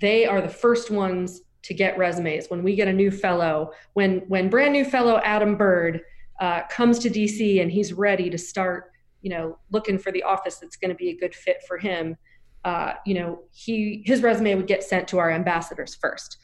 they 0.00 0.26
are 0.26 0.40
the 0.40 0.48
first 0.48 0.90
ones 0.90 1.42
to 1.62 1.74
get 1.74 1.96
resumes 1.98 2.48
when 2.48 2.62
we 2.62 2.74
get 2.74 2.88
a 2.88 2.92
new 2.92 3.10
fellow 3.10 3.70
when 3.94 4.18
when 4.28 4.48
brand 4.48 4.72
new 4.72 4.84
fellow 4.84 5.20
adam 5.24 5.56
bird 5.56 6.00
uh, 6.40 6.62
comes 6.70 6.98
to 6.98 7.10
dc 7.10 7.60
and 7.60 7.70
he's 7.70 7.92
ready 7.92 8.30
to 8.30 8.38
start 8.38 8.92
you 9.20 9.30
know 9.30 9.58
looking 9.70 9.98
for 9.98 10.10
the 10.10 10.22
office 10.22 10.56
that's 10.56 10.76
going 10.76 10.88
to 10.88 10.94
be 10.94 11.10
a 11.10 11.16
good 11.16 11.34
fit 11.34 11.58
for 11.68 11.76
him 11.76 12.16
uh, 12.64 12.92
you 13.06 13.14
know 13.14 13.42
he 13.52 14.02
his 14.04 14.22
resume 14.22 14.54
would 14.54 14.66
get 14.66 14.84
sent 14.84 15.08
to 15.08 15.18
our 15.18 15.30
ambassadors 15.30 15.94
first. 15.94 16.38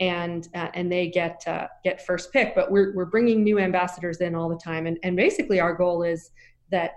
And 0.00 0.48
uh, 0.54 0.70
and 0.74 0.90
they 0.90 1.08
get 1.08 1.42
uh, 1.46 1.68
get 1.84 2.04
first 2.04 2.32
pick 2.32 2.54
but 2.54 2.70
we're, 2.70 2.92
we're 2.94 3.04
bringing 3.04 3.44
new 3.44 3.60
ambassadors 3.60 4.20
in 4.20 4.34
all 4.34 4.48
the 4.48 4.58
time. 4.58 4.86
And, 4.86 4.98
and 5.04 5.16
basically 5.16 5.60
our 5.60 5.72
goal 5.72 6.02
is 6.02 6.30
that 6.72 6.94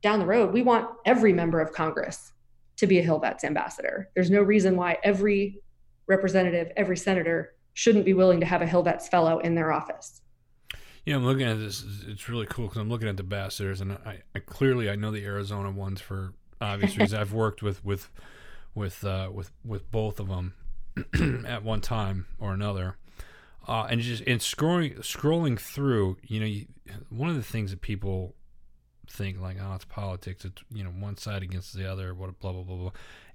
down 0.00 0.18
the 0.18 0.26
road 0.26 0.52
we 0.52 0.62
want 0.62 0.88
every 1.04 1.32
member 1.32 1.60
of 1.60 1.72
congress 1.72 2.32
to 2.76 2.86
be 2.86 2.98
a 2.98 3.02
hill 3.02 3.18
vets 3.18 3.44
ambassador. 3.44 4.08
There's 4.14 4.30
no 4.30 4.40
reason 4.40 4.76
why 4.76 4.96
every 5.04 5.60
representative, 6.06 6.72
every 6.76 6.96
senator 6.96 7.54
shouldn't 7.74 8.04
be 8.04 8.14
willing 8.14 8.40
to 8.40 8.46
have 8.46 8.62
a 8.62 8.66
Hill 8.66 8.82
Vets 8.82 9.08
fellow 9.08 9.38
in 9.38 9.54
their 9.54 9.72
office. 9.72 10.20
Yeah, 11.04 11.16
I'm 11.16 11.24
looking 11.24 11.46
at 11.46 11.58
this. 11.58 11.84
It's 12.06 12.28
really 12.28 12.46
cool 12.46 12.66
because 12.66 12.80
I'm 12.80 12.88
looking 12.88 13.08
at 13.08 13.16
the 13.16 13.24
ambassadors, 13.24 13.80
and 13.80 13.92
I, 13.92 14.22
I, 14.34 14.38
clearly 14.38 14.88
I 14.88 14.94
know 14.94 15.10
the 15.10 15.24
Arizona 15.24 15.70
ones 15.70 16.00
for 16.00 16.32
obvious 16.60 16.92
reasons. 16.96 17.14
I've 17.14 17.32
worked 17.32 17.62
with 17.62 17.84
with 17.84 18.08
with 18.74 19.04
uh, 19.04 19.30
with 19.32 19.50
with 19.64 19.90
both 19.90 20.20
of 20.20 20.28
them 20.28 20.54
at 21.46 21.64
one 21.64 21.80
time 21.80 22.26
or 22.38 22.54
another, 22.54 22.98
uh, 23.66 23.88
and 23.90 24.00
just 24.00 24.22
and 24.28 24.40
scrolling 24.40 24.98
scrolling 25.00 25.58
through, 25.58 26.18
you 26.22 26.38
know, 26.38 26.46
you, 26.46 26.66
one 27.10 27.28
of 27.28 27.34
the 27.34 27.42
things 27.42 27.72
that 27.72 27.80
people 27.80 28.36
think 29.08 29.40
like, 29.40 29.56
oh, 29.60 29.74
it's 29.74 29.84
politics. 29.84 30.44
It's 30.44 30.62
you 30.72 30.84
know 30.84 30.90
one 30.90 31.16
side 31.16 31.42
against 31.42 31.74
the 31.74 31.90
other. 31.90 32.14
What 32.14 32.38
blah 32.38 32.52
blah 32.52 32.62
blah 32.62 32.76
blah. 32.76 32.92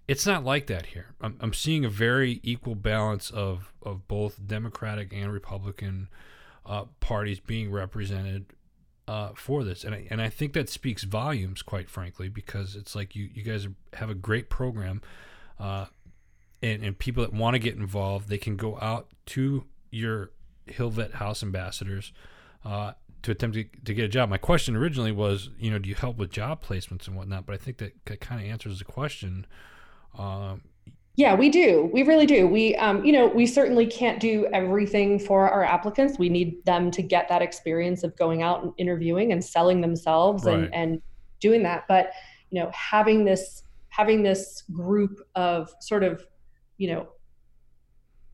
It's 0.08 0.26
not 0.26 0.46
like 0.46 0.68
that 0.68 0.88
here. 0.88 1.08
I'm, 1.20 1.38
I'm 1.42 1.54
seeing 1.54 1.84
a 1.84 1.90
very 1.90 2.40
equal 2.44 2.76
balance 2.76 3.30
of, 3.30 3.74
of 3.84 4.08
both 4.08 4.40
Democratic 4.48 5.12
and 5.14 5.32
Republican 5.34 6.08
uh, 6.66 6.86
parties 7.00 7.40
being 7.40 7.72
represented 7.72 8.46
uh, 9.08 9.30
for 9.36 9.64
this, 9.64 9.84
and 9.84 9.96
I, 9.96 10.08
and 10.10 10.22
I 10.22 10.30
think 10.30 10.54
that 10.54 10.70
speaks 10.70 11.04
volumes, 11.04 11.62
quite 11.62 11.90
frankly, 11.90 12.28
because 12.28 12.76
it's 12.76 12.94
like 12.94 13.16
you 13.16 13.30
you 13.34 13.42
guys 13.42 13.66
have 13.94 14.10
a 14.10 14.14
great 14.16 14.50
program, 14.50 15.02
uh, 15.60 15.86
and 16.62 16.84
and 16.84 17.00
people 17.00 17.24
that 17.24 17.32
want 17.32 17.54
to 17.54 17.60
get 17.60 17.76
involved, 17.78 18.28
they 18.28 18.38
can 18.38 18.58
go 18.58 18.78
out 18.82 19.08
to 19.28 19.64
your 19.92 20.32
Hill 20.66 20.90
Vet 20.90 21.14
House 21.14 21.42
ambassadors 21.42 22.12
uh, 22.66 22.94
to 23.24 23.32
attempt 23.32 23.56
to, 23.56 23.64
to 23.86 23.94
get 23.94 24.04
a 24.04 24.10
job. 24.10 24.28
My 24.30 24.38
question 24.38 24.76
originally 24.76 25.14
was, 25.14 25.52
you 25.58 25.72
know, 25.72 25.80
do 25.80 25.88
you 25.88 25.96
help 25.96 26.18
with 26.18 26.30
job 26.30 26.62
placements 26.62 27.08
and 27.08 27.16
whatnot? 27.16 27.46
But 27.46 27.54
I 27.54 27.58
think 27.58 27.78
that 27.78 28.20
kind 28.20 28.42
of 28.42 28.48
answers 28.48 28.80
the 28.80 28.86
question 28.86 29.46
um, 30.18 30.62
yeah, 31.18 31.34
we 31.34 31.50
do. 31.50 31.90
We 31.92 32.04
really 32.04 32.28
do. 32.28 32.48
We, 32.48 32.76
um, 32.76 33.04
you 33.04 33.12
know, 33.12 33.26
we 33.26 33.48
certainly 33.48 33.88
can't 33.88 34.20
do 34.20 34.48
everything 34.54 35.18
for 35.18 35.50
our 35.50 35.64
applicants. 35.64 36.20
We 36.20 36.30
need 36.30 36.64
them 36.66 36.92
to 36.92 37.02
get 37.02 37.28
that 37.30 37.42
experience 37.42 38.04
of 38.04 38.16
going 38.16 38.44
out 38.44 38.64
and 38.64 38.72
interviewing 38.78 39.32
and 39.32 39.44
selling 39.44 39.82
themselves 39.82 40.44
right. 40.44 40.60
and, 40.60 40.74
and 40.76 41.02
doing 41.40 41.64
that. 41.64 41.86
But, 41.88 42.12
you 42.52 42.62
know, 42.62 42.70
having 42.72 43.26
this 43.26 43.64
having 43.90 44.22
this 44.22 44.62
group 44.72 45.20
of 45.34 45.74
sort 45.80 46.04
of, 46.04 46.24
you 46.78 46.92
know, 46.92 47.08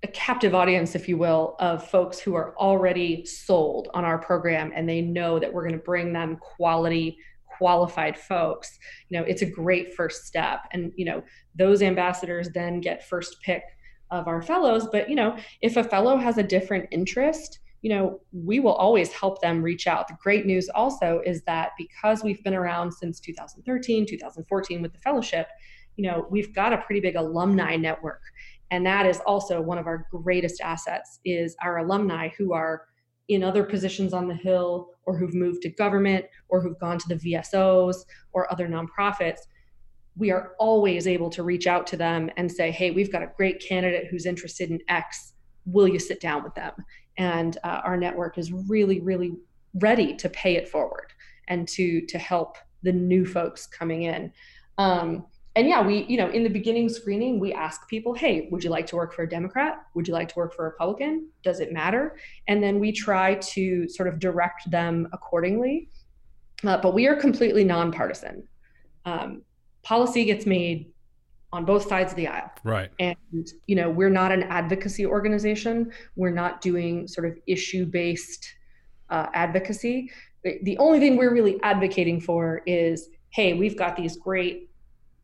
a 0.04 0.08
captive 0.08 0.54
audience, 0.54 0.94
if 0.94 1.08
you 1.08 1.18
will, 1.18 1.56
of 1.60 1.88
folks 1.88 2.20
who 2.20 2.36
are 2.36 2.54
already 2.58 3.26
sold 3.26 3.88
on 3.94 4.04
our 4.04 4.18
program 4.18 4.74
and 4.76 4.90
they 4.90 5.00
know 5.00 5.40
that 5.40 5.54
we're 5.54 5.64
going 5.64 5.80
to 5.80 5.86
bring 5.86 6.12
them 6.12 6.36
quality 6.36 7.18
qualified 7.58 8.18
folks 8.18 8.80
you 9.10 9.18
know 9.18 9.26
it's 9.26 9.42
a 9.42 9.46
great 9.46 9.94
first 9.94 10.26
step. 10.26 10.62
And 10.72 10.92
you 10.96 11.06
know 11.06 11.24
those 11.56 11.82
ambassadors 11.82 12.50
then 12.54 12.82
get 12.82 13.08
first 13.08 13.42
pick 13.42 13.64
of 14.12 14.28
our 14.28 14.42
fellows. 14.42 14.88
But 14.92 15.10
you 15.10 15.16
know 15.16 15.38
if 15.62 15.78
a 15.78 15.84
fellow 15.84 16.18
has 16.18 16.38
a 16.38 16.44
different 16.44 16.88
interest 16.92 17.60
you 17.82 17.90
know 17.90 18.22
we 18.32 18.60
will 18.60 18.74
always 18.74 19.12
help 19.12 19.42
them 19.42 19.62
reach 19.62 19.88
out. 19.88 20.08
The 20.08 20.18
great 20.22 20.46
news 20.46 20.70
also 20.74 21.22
is 21.26 21.44
that 21.44 21.72
because 21.78 22.24
we've 22.24 22.44
been 22.44 22.54
around 22.54 22.94
since 22.94 23.20
2013 23.20 24.06
2014 24.08 24.82
with 24.82 24.94
the 24.94 25.00
fellowship 25.00 25.48
you 25.96 26.10
know 26.10 26.28
we've 26.30 26.54
got 26.54 26.74
a 26.74 26.78
pretty 26.80 27.02
big 27.02 27.16
alumni 27.16 27.76
network. 27.76 28.22
And 28.72 28.86
that 28.88 29.06
is 29.06 29.20
also 29.28 29.62
one 29.62 29.78
of 29.78 29.86
our 29.86 30.08
greatest 30.10 30.60
assets 30.62 31.20
is 31.24 31.56
our 31.62 31.78
alumni 31.78 32.30
who 32.38 32.54
are 32.54 32.86
in 33.28 33.44
other 33.44 33.64
positions 33.64 34.14
on 34.14 34.28
the 34.28 34.34
Hill 34.34 34.90
or 35.06 35.18
who've 35.18 35.34
moved 35.34 35.62
to 35.64 35.70
government 35.70 36.26
or 36.50 36.62
who've 36.62 36.80
gone 36.80 36.98
to 37.00 37.08
the 37.08 37.16
VSOs 37.16 37.98
or 38.32 38.52
other 38.52 38.68
nonprofits, 38.68 39.40
we 40.16 40.32
are 40.32 40.54
always 40.60 41.08
able 41.08 41.30
to 41.30 41.44
reach 41.44 41.68
out 41.68 41.88
to 41.88 41.98
them 41.98 42.30
and 42.38 42.52
say, 42.52 42.72
hey, 42.72 42.92
we've 42.92 43.12
got 43.12 43.24
a 43.24 43.32
great 43.36 43.60
candidate 43.60 44.08
who's 44.10 44.26
interested 44.26 44.70
in 44.70 44.80
X. 44.90 45.34
Will 45.66 45.88
you 45.88 46.00
sit 46.00 46.20
down 46.20 46.44
with 46.44 46.54
them? 46.54 46.74
And 47.18 47.58
uh, 47.64 47.82
our 47.84 47.98
network 47.98 48.38
is 48.38 48.52
really, 48.52 49.00
really 49.00 49.34
ready 49.76 50.16
to 50.16 50.30
pay 50.30 50.56
it 50.56 50.70
forward 50.70 51.14
and 51.48 51.68
to 51.68 52.06
to 52.06 52.18
help 52.18 52.58
the 52.84 52.92
new 52.92 53.26
folks 53.26 53.66
coming 53.66 54.04
in. 54.04 54.32
Um, 54.78 55.26
and 55.56 55.68
yeah, 55.68 55.86
we, 55.86 56.06
you 56.06 56.18
know, 56.18 56.30
in 56.30 56.44
the 56.44 56.50
beginning 56.50 56.90
screening, 56.90 57.40
we 57.40 57.54
ask 57.54 57.88
people, 57.88 58.14
hey, 58.14 58.48
would 58.52 58.64
you 58.64 58.72
like 58.72 58.88
to 58.88 58.96
work 58.96 59.14
for 59.14 59.22
a 59.22 59.30
Democrat? 59.30 59.84
Would 59.94 60.08
you 60.08 60.14
like 60.14 60.30
to 60.30 60.36
work 60.36 60.54
for 60.56 60.66
a 60.66 60.70
Republican? 60.70 61.30
Does 61.44 61.60
it 61.60 61.72
matter? 61.72 62.18
And 62.48 62.62
then 62.64 62.80
we 62.80 62.92
try 62.92 63.36
to 63.36 63.88
sort 63.88 64.10
of 64.10 64.18
direct 64.18 64.72
them 64.72 65.08
accordingly. 65.14 65.90
Uh, 66.66 66.78
but 66.78 66.96
we 66.96 67.08
are 67.08 67.16
completely 67.16 67.64
nonpartisan. 67.64 68.48
Um, 69.06 69.44
policy 69.84 70.26
gets 70.26 70.48
made 70.48 70.92
on 71.52 71.66
both 71.66 71.88
sides 71.88 72.14
of 72.14 72.16
the 72.16 72.28
aisle. 72.28 72.52
Right. 72.64 72.90
And, 73.00 73.48
you 73.68 73.76
know, 73.76 73.92
we're 73.92 74.10
not 74.10 74.32
an 74.32 74.44
advocacy 74.44 75.06
organization. 75.06 75.92
We're 76.16 76.32
not 76.32 76.62
doing 76.62 77.08
sort 77.08 77.28
of 77.28 77.38
issue 77.46 77.86
based 77.86 78.48
uh, 79.12 79.28
advocacy. 79.36 80.10
The 80.44 80.78
only 80.80 81.00
thing 81.00 81.16
we're 81.16 81.32
really 81.32 81.62
advocating 81.62 82.20
for 82.20 82.64
is 82.66 83.10
hey, 83.30 83.54
we've 83.54 83.76
got 83.76 83.96
these 83.96 84.16
great 84.18 84.70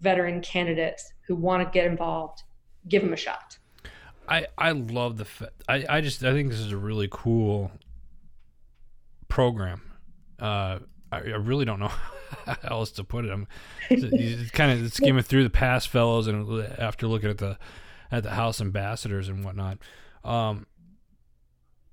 veteran 0.01 0.41
candidates 0.41 1.13
who 1.27 1.36
want 1.36 1.63
to 1.63 1.70
get 1.72 1.86
involved, 1.86 2.44
give 2.88 3.01
them 3.01 3.13
a 3.13 3.18
shot. 3.18 3.58
I, 4.27 4.46
I 4.58 4.72
love 4.72 5.18
the 5.18 5.51
I, 5.68 5.86
I 5.89 6.01
just 6.01 6.24
I 6.24 6.34
think 6.34 6.50
this 6.51 6.60
is 6.60 6.72
a 6.72 6.77
really 6.77 7.08
cool 7.10 7.72
program. 9.27 9.82
Uh, 10.39 10.79
I, 11.12 11.18
I 11.18 11.38
really 11.38 11.65
don't 11.65 11.79
know 11.79 11.91
how 12.46 12.58
else 12.70 12.91
to 12.91 13.03
put 13.03 13.25
it. 13.25 13.32
I'm 13.32 13.48
kind 14.51 14.86
of 14.86 14.94
skimming 14.94 15.24
through 15.24 15.44
the 15.44 15.50
past 15.50 15.88
fellows 15.88 16.27
and 16.27 16.63
after 16.77 17.08
looking 17.08 17.29
at 17.29 17.39
the 17.39 17.58
at 18.12 18.24
the 18.24 18.32
House 18.32 18.62
ambassadors 18.62 19.29
and 19.29 19.44
whatnot. 19.44 19.79
Um, 20.24 20.68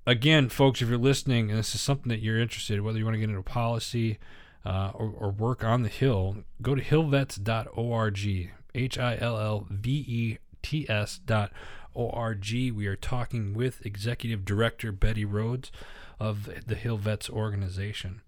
again, 0.07 0.49
folks, 0.49 0.83
if 0.83 0.89
you're 0.89 0.99
listening 0.99 1.51
and 1.51 1.59
this 1.59 1.75
is 1.75 1.81
something 1.81 2.09
that 2.09 2.21
you're 2.21 2.39
interested 2.39 2.77
in, 2.77 2.85
whether 2.85 2.99
you 2.99 3.05
want 3.05 3.15
to 3.15 3.21
get 3.21 3.29
into 3.29 3.43
policy, 3.43 4.19
uh, 4.67 4.91
or, 4.95 5.11
or, 5.11 5.31
work 5.31 5.63
on 5.63 5.83
the 5.83 5.89
Hill, 5.89 6.39
go 6.61 6.75
to 6.75 6.83
hillvets.org. 6.83 8.51
H 8.75 8.99
I 8.99 9.17
L 9.21 9.39
L 9.39 9.67
V 9.71 9.91
E 9.91 10.39
T 10.63 10.87
S 10.89 11.19
dot 11.25 11.53
O-R-G. 11.95 12.71
We 12.71 12.87
are 12.87 12.97
talking 12.97 13.55
with 13.55 13.85
Executive 13.87 14.45
Director 14.45 14.93
Betty 14.93 15.25
Rhodes 15.25 15.73
of 16.21 16.49
the 16.67 16.75
Hill 16.75 16.99
Vets 16.99 17.31
organization. 17.31 18.21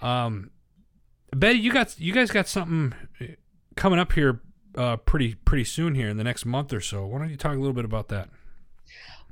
Um, 0.00 0.50
Betty, 1.34 1.58
you 1.58 1.72
got 1.72 1.98
you 2.00 2.12
guys 2.12 2.30
got 2.30 2.48
something 2.48 2.94
coming 3.76 3.98
up 3.98 4.12
here 4.12 4.40
uh, 4.76 4.96
pretty 4.96 5.34
pretty 5.34 5.64
soon 5.64 5.94
here 5.94 6.08
in 6.08 6.16
the 6.16 6.24
next 6.24 6.44
month 6.44 6.72
or 6.72 6.80
so. 6.80 7.06
Why 7.06 7.18
don't 7.18 7.30
you 7.30 7.36
talk 7.36 7.54
a 7.54 7.60
little 7.60 7.72
bit 7.72 7.84
about 7.84 8.08
that? 8.08 8.28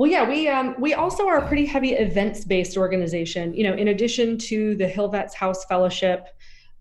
Well, 0.00 0.11
yeah, 0.11 0.26
we 0.26 0.49
um, 0.49 0.76
we 0.78 0.95
also 0.95 1.28
are 1.28 1.37
a 1.37 1.47
pretty 1.47 1.66
heavy 1.66 1.92
events 1.92 2.47
based 2.47 2.78
organization. 2.78 3.52
You 3.52 3.64
know, 3.64 3.75
in 3.75 3.88
addition 3.88 4.38
to 4.38 4.75
the 4.76 4.88
Hill 4.88 5.09
Vets 5.09 5.35
House 5.35 5.66
Fellowship 5.66 6.26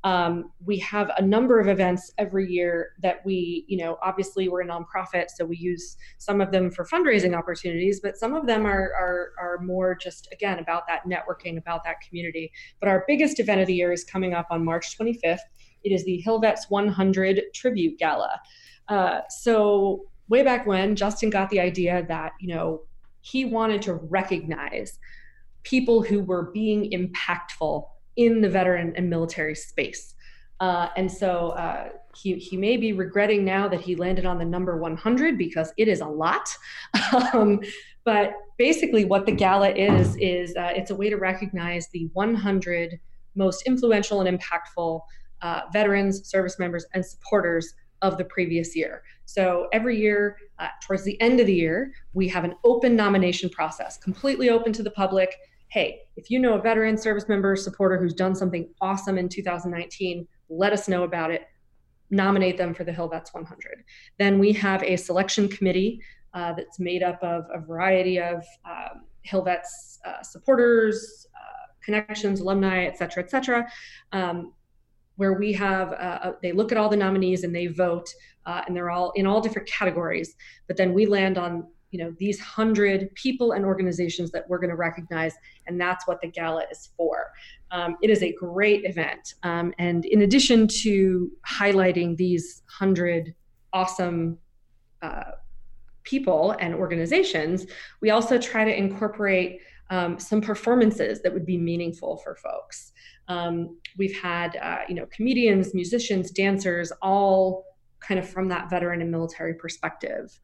um, 0.04 0.52
we 0.66 0.78
have 0.78 1.12
a 1.18 1.22
number 1.22 1.60
of 1.60 1.68
events 1.68 2.14
every 2.18 2.50
year 2.50 2.92
that 3.02 3.18
we, 3.26 3.66
you 3.68 3.78
know, 3.78 3.98
obviously 4.02 4.48
we're 4.48 4.62
a 4.62 4.66
nonprofit, 4.66 5.26
so 5.30 5.44
we 5.44 5.58
use 5.58 5.98
some 6.20 6.40
of 6.40 6.52
them 6.52 6.72
for 6.72 6.86
fundraising 6.86 7.38
opportunities, 7.38 8.00
but 8.00 8.16
some 8.16 8.34
of 8.34 8.48
them 8.48 8.66
are, 8.66 8.94
are, 8.94 9.32
are 9.38 9.58
more 9.62 9.96
just, 9.96 10.30
again, 10.32 10.60
about 10.60 10.88
that 10.88 11.02
networking, 11.06 11.58
about 11.58 11.84
that 11.84 12.00
community. 12.08 12.50
But 12.80 12.88
our 12.88 13.04
biggest 13.08 13.42
event 13.42 13.60
of 13.60 13.68
the 13.68 13.74
year 13.74 13.92
is 13.92 14.06
coming 14.06 14.34
up 14.34 14.48
on 14.52 14.64
March 14.64 14.98
25th. 14.98 15.40
It 15.84 15.92
is 15.92 16.06
the 16.06 16.18
Hillvets 16.22 16.70
100 16.70 17.42
Tribute 17.54 18.00
Gala. 18.00 18.40
Uh, 18.88 19.20
so, 19.30 20.06
way 20.30 20.44
back 20.44 20.66
when, 20.66 20.96
Justin 20.96 21.30
got 21.30 21.50
the 21.50 21.60
idea 21.60 22.06
that, 22.08 22.32
you 22.40 22.56
know, 22.56 22.84
he 23.22 23.46
wanted 23.46 23.82
to 23.84 23.94
recognize 23.96 25.00
people 25.64 26.02
who 26.02 26.22
were 26.22 26.52
being 26.52 26.92
impactful 26.92 27.86
in 28.16 28.42
the 28.42 28.50
veteran 28.50 28.94
and 28.96 29.10
military 29.10 29.56
space. 29.56 30.16
Uh, 30.60 30.90
and 30.98 31.10
so 31.10 31.50
uh, 31.52 31.90
he, 32.16 32.36
he 32.36 32.58
may 32.58 32.76
be 32.76 32.92
regretting 32.92 33.46
now 33.46 33.68
that 33.68 33.80
he 33.80 33.96
landed 33.96 34.26
on 34.26 34.38
the 34.38 34.46
number 34.46 34.78
100 34.78 35.38
because 35.38 35.72
it 35.78 35.88
is 35.88 36.02
a 36.02 36.06
lot. 36.06 36.50
um, 37.34 37.62
but 38.04 38.34
basically, 38.58 39.06
what 39.06 39.26
the 39.26 39.32
gala 39.32 39.70
is, 39.70 40.18
is 40.18 40.56
uh, 40.58 40.72
it's 40.76 40.92
a 40.92 40.96
way 40.96 41.10
to 41.10 41.18
recognize 41.18 41.88
the 41.90 42.10
100 42.14 43.00
most 43.36 43.64
influential 43.66 44.22
and 44.22 44.40
impactful 44.40 45.02
uh, 45.42 45.62
veterans, 45.72 46.30
service 46.30 46.60
members, 46.60 46.86
and 46.94 47.06
supporters 47.06 47.74
of 48.02 48.18
the 48.18 48.26
previous 48.26 48.76
year. 48.76 49.04
So 49.26 49.68
every 49.72 49.98
year, 50.00 50.38
uh, 50.60 50.68
towards 50.84 51.04
the 51.04 51.20
end 51.22 51.40
of 51.40 51.48
the 51.48 51.54
year, 51.54 51.94
we 52.14 52.28
have 52.28 52.44
an 52.44 52.56
open 52.64 52.96
nomination 52.96 53.50
process, 53.50 53.98
completely 53.98 54.50
open 54.50 54.74
to 54.74 54.84
the 54.84 54.92
public 54.92 55.36
hey, 55.70 56.02
if 56.16 56.32
you 56.32 56.40
know 56.40 56.56
a 56.56 56.62
veteran, 56.62 56.98
service 56.98 57.30
member, 57.30 57.56
supporter 57.56 57.98
who's 57.98 58.14
done 58.14 58.36
something 58.36 58.68
awesome 58.82 59.18
in 59.18 59.30
2019, 59.30 60.28
let 60.50 60.74
us 60.74 60.88
know 60.88 61.04
about 61.04 61.32
it. 61.32 61.44
Nominate 62.10 62.58
them 62.58 62.74
for 62.74 62.84
the 62.84 62.92
Hill 62.92 63.08
Vets 63.08 63.34
100. 63.34 63.84
Then 64.18 64.40
we 64.40 64.52
have 64.54 64.82
a 64.84 64.96
selection 64.96 65.48
committee 65.48 66.02
uh, 66.34 66.54
that's 66.54 66.80
made 66.80 67.04
up 67.04 67.22
of 67.24 67.46
a 67.54 67.60
variety 67.60 68.20
of 68.20 68.44
um, 68.66 69.04
Hill 69.22 69.44
Vets 69.44 70.00
uh, 70.06 70.24
supporters, 70.24 71.28
uh, 71.36 71.68
connections, 71.84 72.40
alumni, 72.40 72.86
et 72.86 72.98
cetera, 72.98 73.24
et 73.24 73.30
cetera, 73.30 73.72
um, 74.12 74.54
where 75.20 75.34
we 75.34 75.52
have, 75.52 75.92
uh, 75.92 76.20
uh, 76.24 76.32
they 76.42 76.54
look 76.54 76.72
at 76.72 76.78
all 76.78 76.88
the 76.88 76.96
nominees 76.96 77.44
and 77.44 77.54
they 77.54 77.68
vote, 77.68 78.08
uh, 78.46 78.62
and 78.66 78.74
they're 78.74 78.90
all 78.90 79.12
in 79.18 79.28
all 79.28 79.42
different 79.42 79.68
categories. 79.68 80.34
But 80.66 80.78
then 80.78 80.94
we 80.94 81.06
land 81.06 81.38
on 81.38 81.68
you 81.92 82.00
know 82.02 82.14
these 82.20 82.40
hundred 82.40 83.14
people 83.16 83.52
and 83.52 83.66
organizations 83.66 84.32
that 84.32 84.48
we're 84.48 84.60
going 84.60 84.70
to 84.70 84.78
recognize 84.78 85.34
and 85.68 85.82
that's 85.82 86.08
what 86.08 86.22
the 86.22 86.28
gala 86.28 86.64
is 86.72 86.92
for. 86.96 87.32
Um, 87.72 87.98
it 88.02 88.10
is 88.10 88.24
a 88.24 88.32
great 88.34 88.86
event. 88.86 89.34
Um, 89.44 89.74
and 89.78 90.06
in 90.06 90.22
addition 90.22 90.68
to 90.84 91.32
highlighting 91.48 92.16
these 92.16 92.62
hundred 92.68 93.34
awesome 93.74 94.38
uh, 95.02 95.32
people 96.04 96.56
and 96.60 96.74
organizations 96.76 97.66
we 98.02 98.12
also 98.12 98.38
try 98.38 98.64
to 98.64 98.76
incorporate 98.76 99.60
um, 99.90 100.20
some 100.20 100.40
performances 100.40 101.22
that 101.24 101.34
would 101.34 101.46
be 101.46 101.58
meaningful 101.58 102.18
for 102.18 102.36
folks 102.36 102.94
um, 103.30 103.78
we've 103.98 104.20
had 104.20 104.58
uh, 104.58 104.80
you 104.90 104.96
know 104.96 105.06
comedians 105.16 105.74
musicians 105.74 106.32
dancers 106.32 106.92
all 107.02 107.64
kind 108.00 108.20
of 108.20 108.28
from 108.28 108.48
that 108.50 108.70
veteran 108.70 109.02
and 109.02 109.12
military 109.12 109.54
perspective 109.54 110.40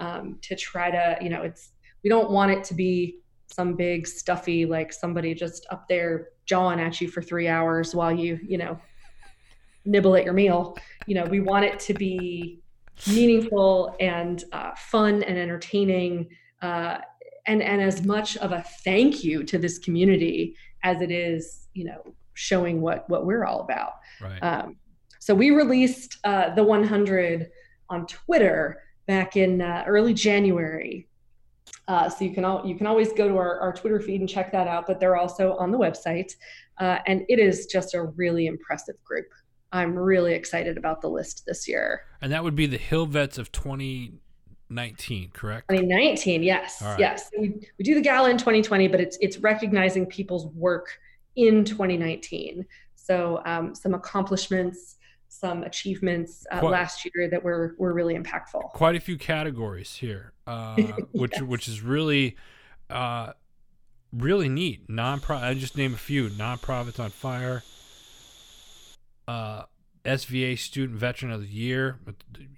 um, 0.00 0.38
to 0.42 0.56
try 0.56 0.90
to, 0.90 1.16
you 1.20 1.28
know, 1.28 1.42
it's, 1.42 1.72
we 2.02 2.10
don't 2.10 2.30
want 2.30 2.50
it 2.50 2.64
to 2.64 2.74
be 2.74 3.18
some 3.46 3.74
big 3.74 4.06
stuffy, 4.06 4.64
like 4.64 4.92
somebody 4.92 5.34
just 5.34 5.66
up 5.70 5.86
there 5.88 6.28
jawing 6.46 6.80
at 6.80 7.00
you 7.00 7.08
for 7.08 7.22
three 7.22 7.48
hours 7.48 7.94
while 7.94 8.12
you, 8.12 8.38
you 8.42 8.58
know, 8.58 8.78
nibble 9.84 10.16
at 10.16 10.24
your 10.24 10.32
meal. 10.32 10.76
You 11.06 11.16
know, 11.16 11.24
we 11.24 11.40
want 11.40 11.64
it 11.64 11.78
to 11.80 11.94
be 11.94 12.60
meaningful 13.06 13.94
and 14.00 14.44
uh, 14.52 14.72
fun 14.76 15.22
and 15.22 15.38
entertaining. 15.38 16.28
Uh, 16.62 16.98
and, 17.46 17.62
and 17.62 17.82
as 17.82 18.04
much 18.04 18.36
of 18.38 18.52
a 18.52 18.64
thank 18.84 19.24
you 19.24 19.42
to 19.44 19.58
this 19.58 19.78
community 19.78 20.54
as 20.82 21.00
it 21.00 21.10
is, 21.10 21.68
you 21.74 21.84
know, 21.84 22.02
showing 22.34 22.80
what 22.80 23.08
what 23.08 23.26
we're 23.26 23.44
all 23.44 23.60
about. 23.60 23.94
Right. 24.20 24.38
Um, 24.38 24.76
so 25.20 25.34
we 25.34 25.50
released 25.50 26.18
uh, 26.24 26.54
the 26.54 26.64
100 26.64 27.50
on 27.90 28.06
Twitter 28.06 28.82
back 29.06 29.36
in 29.36 29.60
uh, 29.60 29.84
early 29.86 30.14
January. 30.14 31.06
Uh, 31.88 32.08
so 32.08 32.24
you 32.24 32.32
can 32.32 32.44
all, 32.44 32.66
you 32.66 32.74
can 32.74 32.86
always 32.86 33.12
go 33.12 33.28
to 33.28 33.36
our, 33.36 33.60
our 33.60 33.72
Twitter 33.72 34.00
feed 34.00 34.20
and 34.20 34.28
check 34.28 34.50
that 34.52 34.66
out, 34.66 34.86
but 34.86 34.98
they're 34.98 35.16
also 35.16 35.56
on 35.56 35.70
the 35.70 35.78
website. 35.78 36.32
Uh, 36.78 36.98
and 37.06 37.24
it 37.28 37.38
is 37.38 37.66
just 37.66 37.94
a 37.94 38.02
really 38.02 38.46
impressive 38.46 38.94
group. 39.04 39.26
I'm 39.72 39.94
really 39.94 40.32
excited 40.32 40.78
about 40.78 41.00
the 41.00 41.08
list 41.08 41.44
this 41.46 41.68
year. 41.68 42.02
And 42.22 42.32
that 42.32 42.42
would 42.42 42.56
be 42.56 42.66
the 42.66 42.78
Hill 42.78 43.06
Vets 43.06 43.38
of 43.38 43.52
2019, 43.52 45.30
correct? 45.32 45.68
2019, 45.68 46.42
yes, 46.42 46.80
right. 46.80 46.98
yes. 46.98 47.30
We, 47.38 47.60
we 47.78 47.84
do 47.84 47.94
the 47.94 48.00
gala 48.00 48.30
in 48.30 48.38
2020, 48.38 48.88
but 48.88 49.00
it's 49.00 49.18
it's 49.20 49.38
recognizing 49.38 50.06
people's 50.06 50.46
work 50.46 50.98
in 51.36 51.64
2019. 51.64 52.66
So 52.94 53.42
um, 53.44 53.74
some 53.74 53.94
accomplishments, 53.94 54.96
some 55.28 55.62
achievements 55.62 56.46
uh, 56.50 56.60
quite, 56.60 56.70
last 56.72 57.04
year 57.04 57.28
that 57.28 57.42
were 57.42 57.74
were 57.78 57.92
really 57.92 58.14
impactful. 58.14 58.70
Quite 58.72 58.96
a 58.96 59.00
few 59.00 59.16
categories 59.16 59.94
here, 59.94 60.32
uh, 60.46 60.76
which 61.12 61.32
yes. 61.34 61.42
which 61.42 61.68
is 61.68 61.82
really 61.82 62.36
uh, 62.88 63.32
really 64.12 64.48
neat. 64.48 64.88
Non-profit. 64.88 65.44
I 65.44 65.54
just 65.54 65.76
name 65.76 65.94
a 65.94 65.98
few. 65.98 66.28
Nonprofits 66.28 67.00
on 67.00 67.10
fire. 67.10 67.62
Uh, 69.26 69.64
SVA 70.04 70.58
Student 70.58 70.98
Veteran 70.98 71.30
of 71.30 71.42
the 71.42 71.46
Year, 71.46 71.98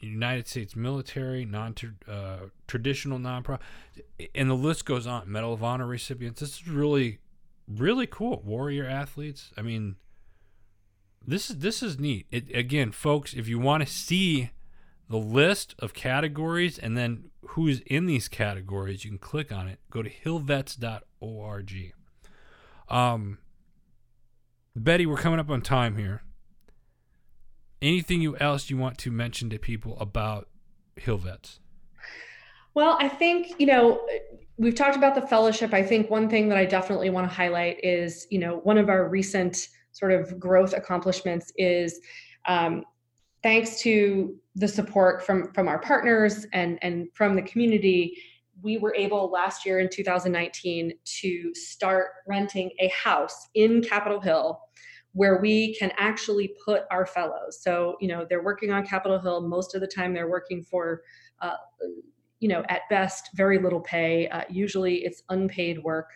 United 0.00 0.46
States 0.46 0.76
Military, 0.76 1.44
non 1.44 1.74
uh, 2.08 2.36
traditional 2.68 3.18
nonprofit, 3.18 3.58
and 4.34 4.48
the 4.48 4.54
list 4.54 4.84
goes 4.84 5.06
on. 5.06 5.30
Medal 5.30 5.52
of 5.52 5.64
Honor 5.64 5.86
recipients. 5.86 6.40
This 6.40 6.60
is 6.60 6.68
really, 6.68 7.18
really 7.68 8.06
cool. 8.06 8.42
Warrior 8.44 8.86
athletes. 8.86 9.52
I 9.56 9.62
mean, 9.62 9.96
this 11.26 11.50
is 11.50 11.58
this 11.58 11.82
is 11.82 11.98
neat. 11.98 12.26
It, 12.30 12.54
again, 12.54 12.92
folks, 12.92 13.34
if 13.34 13.48
you 13.48 13.58
want 13.58 13.86
to 13.86 13.92
see 13.92 14.50
the 15.08 15.18
list 15.18 15.74
of 15.78 15.92
categories 15.94 16.78
and 16.78 16.96
then 16.96 17.30
who's 17.48 17.80
in 17.80 18.06
these 18.06 18.28
categories, 18.28 19.04
you 19.04 19.10
can 19.10 19.18
click 19.18 19.52
on 19.52 19.68
it. 19.68 19.78
Go 19.90 20.02
to 20.02 20.10
hillvets.org. 20.10 21.92
Um, 22.88 23.38
Betty, 24.74 25.06
we're 25.06 25.16
coming 25.16 25.38
up 25.38 25.50
on 25.50 25.60
time 25.62 25.96
here. 25.96 26.22
anything 27.82 28.22
you 28.22 28.36
else 28.38 28.70
you 28.70 28.76
want 28.76 28.96
to 28.98 29.10
mention 29.10 29.50
to 29.50 29.58
people 29.58 29.98
about 29.98 30.48
Hill 30.96 31.18
Vets? 31.18 31.58
Well, 32.74 32.96
I 33.00 33.08
think, 33.08 33.54
you 33.58 33.66
know, 33.66 34.00
we've 34.58 34.74
talked 34.74 34.96
about 34.96 35.14
the 35.14 35.26
fellowship. 35.26 35.72
I 35.72 35.82
think 35.82 36.10
one 36.10 36.28
thing 36.28 36.48
that 36.48 36.58
I 36.58 36.64
definitely 36.64 37.10
want 37.10 37.28
to 37.28 37.34
highlight 37.34 37.82
is, 37.82 38.26
you 38.30 38.38
know, 38.38 38.58
one 38.58 38.78
of 38.78 38.88
our 38.88 39.08
recent 39.08 39.68
sort 39.92 40.12
of 40.12 40.38
growth 40.38 40.72
accomplishments 40.72 41.52
is 41.56 42.00
um, 42.46 42.84
thanks 43.42 43.80
to 43.80 44.36
the 44.54 44.68
support 44.68 45.24
from 45.24 45.52
from 45.52 45.68
our 45.68 45.78
partners 45.80 46.46
and 46.52 46.78
and 46.82 47.08
from 47.14 47.34
the 47.34 47.42
community 47.42 48.16
we 48.62 48.78
were 48.78 48.94
able 48.94 49.30
last 49.30 49.66
year 49.66 49.80
in 49.80 49.88
2019 49.88 50.92
to 51.04 51.54
start 51.54 52.08
renting 52.28 52.70
a 52.80 52.88
house 52.88 53.48
in 53.54 53.82
capitol 53.82 54.20
hill 54.20 54.60
where 55.14 55.40
we 55.40 55.74
can 55.76 55.90
actually 55.96 56.54
put 56.64 56.82
our 56.90 57.06
fellows 57.06 57.62
so 57.62 57.96
you 58.00 58.08
know 58.08 58.26
they're 58.28 58.42
working 58.42 58.70
on 58.70 58.84
capitol 58.86 59.18
hill 59.18 59.40
most 59.40 59.74
of 59.74 59.80
the 59.80 59.86
time 59.86 60.12
they're 60.12 60.30
working 60.30 60.62
for 60.62 61.02
uh, 61.40 61.56
you 62.42 62.48
know 62.48 62.62
at 62.68 62.82
best 62.90 63.30
very 63.34 63.58
little 63.58 63.80
pay 63.80 64.28
uh, 64.28 64.42
usually 64.50 64.96
it's 65.04 65.22
unpaid 65.30 65.82
work 65.82 66.10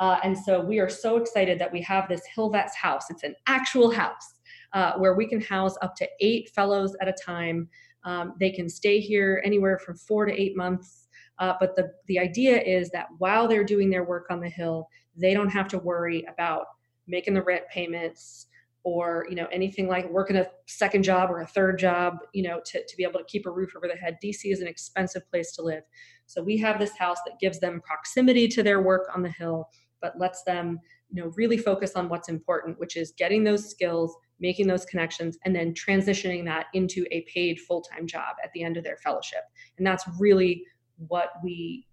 uh, 0.00 0.18
and 0.22 0.36
so 0.36 0.60
we 0.60 0.78
are 0.78 0.88
so 0.88 1.16
excited 1.16 1.58
that 1.58 1.72
we 1.72 1.80
have 1.80 2.08
this 2.08 2.22
hill 2.34 2.50
vets 2.50 2.76
house 2.76 3.04
it's 3.10 3.22
an 3.22 3.34
actual 3.46 3.90
house 3.90 4.34
uh, 4.72 4.92
where 4.94 5.14
we 5.14 5.26
can 5.26 5.40
house 5.40 5.76
up 5.82 5.94
to 5.96 6.08
eight 6.20 6.50
fellows 6.50 6.96
at 7.00 7.08
a 7.08 7.12
time. 7.12 7.68
Um, 8.04 8.34
they 8.38 8.50
can 8.50 8.68
stay 8.68 9.00
here 9.00 9.42
anywhere 9.44 9.78
from 9.78 9.96
four 9.96 10.26
to 10.26 10.32
eight 10.32 10.56
months. 10.56 11.08
Uh, 11.38 11.54
but 11.60 11.76
the, 11.76 11.90
the 12.06 12.18
idea 12.18 12.60
is 12.60 12.90
that 12.90 13.06
while 13.18 13.46
they're 13.46 13.64
doing 13.64 13.90
their 13.90 14.04
work 14.04 14.26
on 14.30 14.40
the 14.40 14.48
Hill, 14.48 14.88
they 15.16 15.34
don't 15.34 15.50
have 15.50 15.68
to 15.68 15.78
worry 15.78 16.24
about 16.32 16.66
making 17.06 17.34
the 17.34 17.42
rent 17.42 17.64
payments 17.72 18.46
or 18.94 19.26
you 19.28 19.34
know 19.34 19.46
anything 19.52 19.88
like 19.88 20.08
working 20.10 20.36
a 20.36 20.46
second 20.66 21.02
job 21.02 21.30
or 21.30 21.40
a 21.40 21.46
third 21.46 21.78
job 21.78 22.18
you 22.32 22.42
know 22.42 22.60
to, 22.64 22.84
to 22.86 22.96
be 22.96 23.02
able 23.02 23.18
to 23.18 23.24
keep 23.26 23.46
a 23.46 23.50
roof 23.50 23.74
over 23.76 23.86
their 23.86 23.96
head. 23.96 24.18
Dc 24.22 24.40
is 24.44 24.60
an 24.60 24.68
expensive 24.68 25.28
place 25.30 25.52
to 25.52 25.62
live. 25.62 25.82
So 26.26 26.42
we 26.42 26.56
have 26.58 26.78
this 26.78 26.96
house 26.96 27.18
that 27.26 27.38
gives 27.40 27.60
them 27.60 27.80
proximity 27.84 28.48
to 28.48 28.62
their 28.62 28.82
work 28.82 29.08
on 29.14 29.22
the 29.22 29.30
hill 29.30 29.68
but 30.00 30.18
lets 30.18 30.42
them 30.44 30.78
you 31.10 31.22
know 31.22 31.32
really 31.36 31.58
focus 31.58 31.92
on 31.96 32.08
what's 32.08 32.28
important 32.28 32.78
which 32.78 32.96
is 32.96 33.12
getting 33.18 33.42
those 33.44 33.68
skills 33.68 34.16
making 34.40 34.66
those 34.66 34.84
connections 34.84 35.38
and 35.44 35.54
then 35.54 35.74
transitioning 35.74 36.44
that 36.44 36.66
into 36.74 37.04
a 37.10 37.22
paid 37.22 37.58
full-time 37.60 38.06
job 38.06 38.36
at 38.42 38.50
the 38.52 38.62
end 38.62 38.76
of 38.76 38.84
their 38.84 38.96
fellowship. 38.98 39.42
And 39.76 39.86
that's 39.86 40.04
really 40.18 40.64
what 41.08 41.30
we 41.42 41.86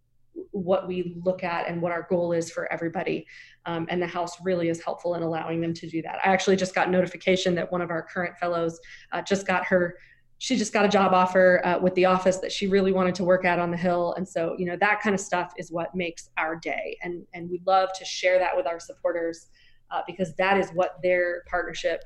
what 0.55 0.87
we 0.87 1.17
look 1.23 1.43
at 1.43 1.67
and 1.67 1.81
what 1.81 1.91
our 1.91 2.07
goal 2.09 2.31
is 2.31 2.49
for 2.49 2.71
everybody. 2.71 3.27
Um, 3.65 3.87
and 3.89 4.01
the 4.01 4.07
house 4.07 4.37
really 4.43 4.69
is 4.69 4.81
helpful 4.81 5.15
in 5.15 5.23
allowing 5.23 5.59
them 5.59 5.73
to 5.73 5.89
do 5.89 6.01
that. 6.03 6.19
I 6.23 6.29
actually 6.29 6.55
just 6.55 6.73
got 6.73 6.89
notification 6.89 7.55
that 7.55 7.71
one 7.71 7.81
of 7.81 7.89
our 7.89 8.01
current 8.01 8.37
fellows 8.37 8.79
uh, 9.11 9.21
just 9.21 9.45
got 9.45 9.65
her 9.65 9.95
she 10.37 10.57
just 10.57 10.73
got 10.73 10.83
a 10.83 10.89
job 10.89 11.13
offer 11.13 11.61
uh, 11.65 11.79
with 11.79 11.95
the 11.95 12.03
office 12.03 12.37
that 12.37 12.51
she 12.51 12.67
really 12.67 12.91
wanted 12.91 13.15
to 13.15 13.23
work 13.23 13.45
at 13.45 13.57
on 13.57 13.71
the 13.71 13.77
hill. 13.77 14.13
And 14.17 14.27
so 14.27 14.53
you 14.57 14.65
know 14.65 14.75
that 14.81 14.99
kind 14.99 15.13
of 15.13 15.21
stuff 15.21 15.53
is 15.57 15.71
what 15.71 15.95
makes 15.95 16.29
our 16.37 16.57
day. 16.57 16.97
And 17.03 17.25
and 17.33 17.49
we 17.49 17.61
love 17.65 17.89
to 17.97 18.05
share 18.05 18.37
that 18.39 18.55
with 18.55 18.67
our 18.67 18.79
supporters 18.79 19.47
uh, 19.91 20.01
because 20.05 20.35
that 20.35 20.57
is 20.57 20.69
what 20.71 20.97
their 21.01 21.43
partnership 21.47 22.03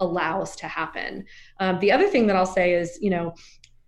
allows 0.00 0.56
to 0.56 0.68
happen. 0.68 1.24
Um, 1.60 1.78
the 1.80 1.92
other 1.92 2.08
thing 2.08 2.26
that 2.26 2.36
I'll 2.36 2.46
say 2.46 2.74
is, 2.74 2.98
you 3.00 3.10
know, 3.10 3.34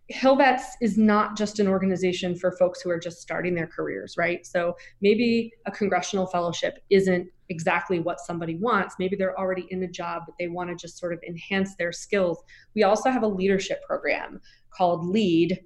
Hillvets 0.09 0.77
is 0.83 0.99
not 0.99 1.37
just 1.37 1.59
an 1.61 1.67
organization 1.67 2.37
for 2.37 2.53
folks 2.53 2.83
who 2.83 2.91
are 2.91 2.99
just 2.99 3.23
starting 3.23 3.55
their 3.55 3.67
careers, 3.67 4.17
right? 4.19 4.45
So 4.45 4.77
maybe 5.01 5.51
a 5.65 5.71
congressional 5.71 6.27
fellowship 6.27 6.79
isn't 6.91 7.27
exactly 7.49 8.01
what 8.01 8.21
somebody 8.21 8.57
wants. 8.57 8.97
Maybe 8.99 9.17
they're 9.17 9.39
already 9.39 9.67
in 9.71 9.83
a 9.83 9.89
job, 9.89 10.25
but 10.27 10.35
they 10.39 10.49
want 10.49 10.69
to 10.69 10.77
just 10.77 10.99
sort 10.99 11.15
of 11.15 11.23
enhance 11.27 11.75
their 11.77 11.91
skills. 11.91 12.43
We 12.75 12.83
also 12.83 13.11
have 13.11 13.23
a 13.23 13.29
leadership 13.29 13.83
program 13.83 14.41
called 14.71 15.07
LEAD. 15.07 15.61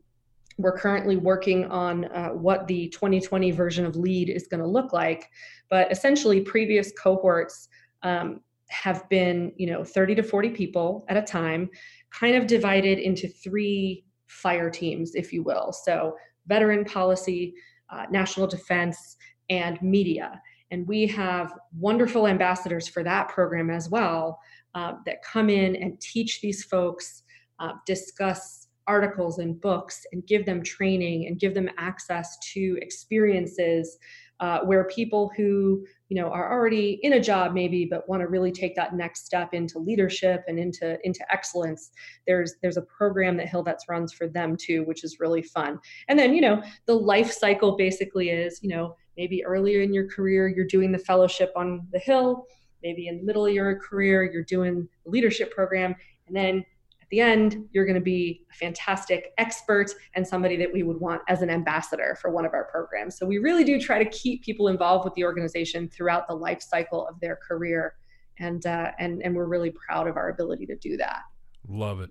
We're 0.57 0.77
currently 0.77 1.17
working 1.17 1.65
on 1.67 2.05
uh, 2.07 2.29
what 2.29 2.69
the 2.69 2.89
2020 2.91 3.51
version 3.51 3.85
of 3.85 3.97
LEAD 3.97 4.31
is 4.31 4.47
going 4.47 4.61
to 4.61 4.67
look 4.67 4.93
like. 4.93 5.29
But 5.69 5.91
essentially, 5.91 6.41
previous 6.41 6.93
cohorts 6.93 7.69
um, 8.05 8.41
have 8.69 9.09
been, 9.09 9.53
you 9.57 9.67
know, 9.67 9.83
30 9.83 10.15
to 10.17 10.23
40 10.23 10.51
people 10.51 11.05
at 11.09 11.17
a 11.17 11.23
time, 11.23 11.69
kind 12.11 12.37
of 12.37 12.47
divided 12.47 12.99
into 12.99 13.29
three 13.29 14.05
fire 14.29 14.71
teams, 14.71 15.15
if 15.15 15.33
you 15.33 15.43
will. 15.43 15.73
So, 15.73 16.17
veteran 16.47 16.85
policy, 16.85 17.55
uh, 17.91 18.05
national 18.11 18.47
defense, 18.47 19.17
and 19.51 19.81
media. 19.83 20.41
And 20.71 20.87
we 20.87 21.07
have 21.09 21.55
wonderful 21.79 22.27
ambassadors 22.27 22.89
for 22.89 23.03
that 23.03 23.29
program 23.29 23.71
as 23.71 23.89
well 23.89 24.39
uh, 24.75 24.95
that 25.07 25.23
come 25.23 25.49
in 25.49 25.77
and 25.77 26.01
teach 26.01 26.41
these 26.41 26.65
folks, 26.65 27.23
uh, 27.59 27.73
discuss 27.87 28.69
articles 28.87 29.39
and 29.39 29.61
books, 29.61 30.07
and 30.13 30.27
give 30.27 30.45
them 30.47 30.63
training 30.63 31.27
and 31.27 31.39
give 31.39 31.55
them 31.55 31.69
access 31.79 32.39
to 32.53 32.79
experiences 32.81 33.99
uh, 34.41 34.61
where 34.61 34.85
people 34.85 35.31
who 35.37 35.85
you 36.09 36.21
know 36.21 36.29
are 36.29 36.51
already 36.51 36.99
in 37.03 37.15
a 37.15 37.21
job 37.21 37.53
maybe 37.53 37.85
but 37.85 38.09
want 38.09 38.21
to 38.23 38.29
really 38.29 38.51
take 38.51 38.75
that 38.75 38.95
next 38.95 39.27
step 39.27 39.53
into 39.53 39.79
leadership 39.79 40.43
and 40.49 40.59
into 40.59 40.99
into 41.05 41.21
excellence 41.31 41.91
there's 42.27 42.55
there's 42.63 42.77
a 42.77 42.83
program 42.83 43.37
that 43.37 43.49
hillvets 43.49 43.85
runs 43.89 44.13
for 44.13 44.27
them 44.27 44.57
too 44.57 44.85
which 44.85 45.05
is 45.05 45.21
really 45.21 45.43
fun. 45.43 45.79
And 46.09 46.19
then 46.19 46.35
you 46.35 46.41
know 46.41 46.63
the 46.87 46.95
life 46.95 47.31
cycle 47.31 47.77
basically 47.77 48.31
is 48.31 48.61
you 48.63 48.69
know 48.69 48.97
maybe 49.17 49.45
earlier 49.45 49.83
in 49.83 49.93
your 49.93 50.09
career 50.09 50.49
you're 50.49 50.67
doing 50.67 50.93
the 50.93 50.99
fellowship 50.99 51.53
on 51.57 51.87
the 51.93 51.99
hill 51.99 52.47
maybe 52.83 53.09
in 53.09 53.19
the 53.19 53.25
middle 53.25 53.47
of 53.47 53.53
your 53.53 53.79
career 53.79 54.25
you're 54.25 54.45
doing 54.45 54.89
the 55.05 55.11
leadership 55.11 55.53
program 55.53 55.95
and 56.27 56.37
then 56.37 56.65
the 57.11 57.21
end, 57.21 57.69
you're 57.73 57.87
going 57.87 57.95
to 57.95 58.01
be 58.01 58.45
a 58.51 58.55
fantastic 58.55 59.33
expert 59.39 59.91
and 60.15 60.27
somebody 60.27 60.57
that 60.57 60.73
we 60.73 60.83
would 60.83 61.01
want 61.01 61.23
as 61.29 61.43
an 61.43 61.51
ambassador 61.51 62.17
for 62.21 62.31
one 62.31 62.45
of 62.45 62.53
our 62.53 62.65
programs. 62.65 63.17
So 63.17 63.27
we 63.27 63.39
really 63.39 63.65
do 63.65 63.81
try 63.81 64.03
to 64.03 64.11
keep 64.11 64.43
people 64.43 64.69
involved 64.69 65.05
with 65.05 65.15
the 65.15 65.25
organization 65.25 65.89
throughout 65.89 66.29
the 66.29 66.35
life 66.35 66.61
cycle 66.61 67.07
of 67.07 67.19
their 67.21 67.37
career, 67.37 67.95
and 68.39 68.65
uh, 68.67 68.93
and 68.99 69.23
and 69.23 69.35
we're 69.35 69.47
really 69.47 69.71
proud 69.71 70.07
of 70.07 70.17
our 70.17 70.29
ability 70.29 70.67
to 70.67 70.77
do 70.77 70.97
that. 70.99 71.21
Love 71.67 72.01
it, 72.01 72.11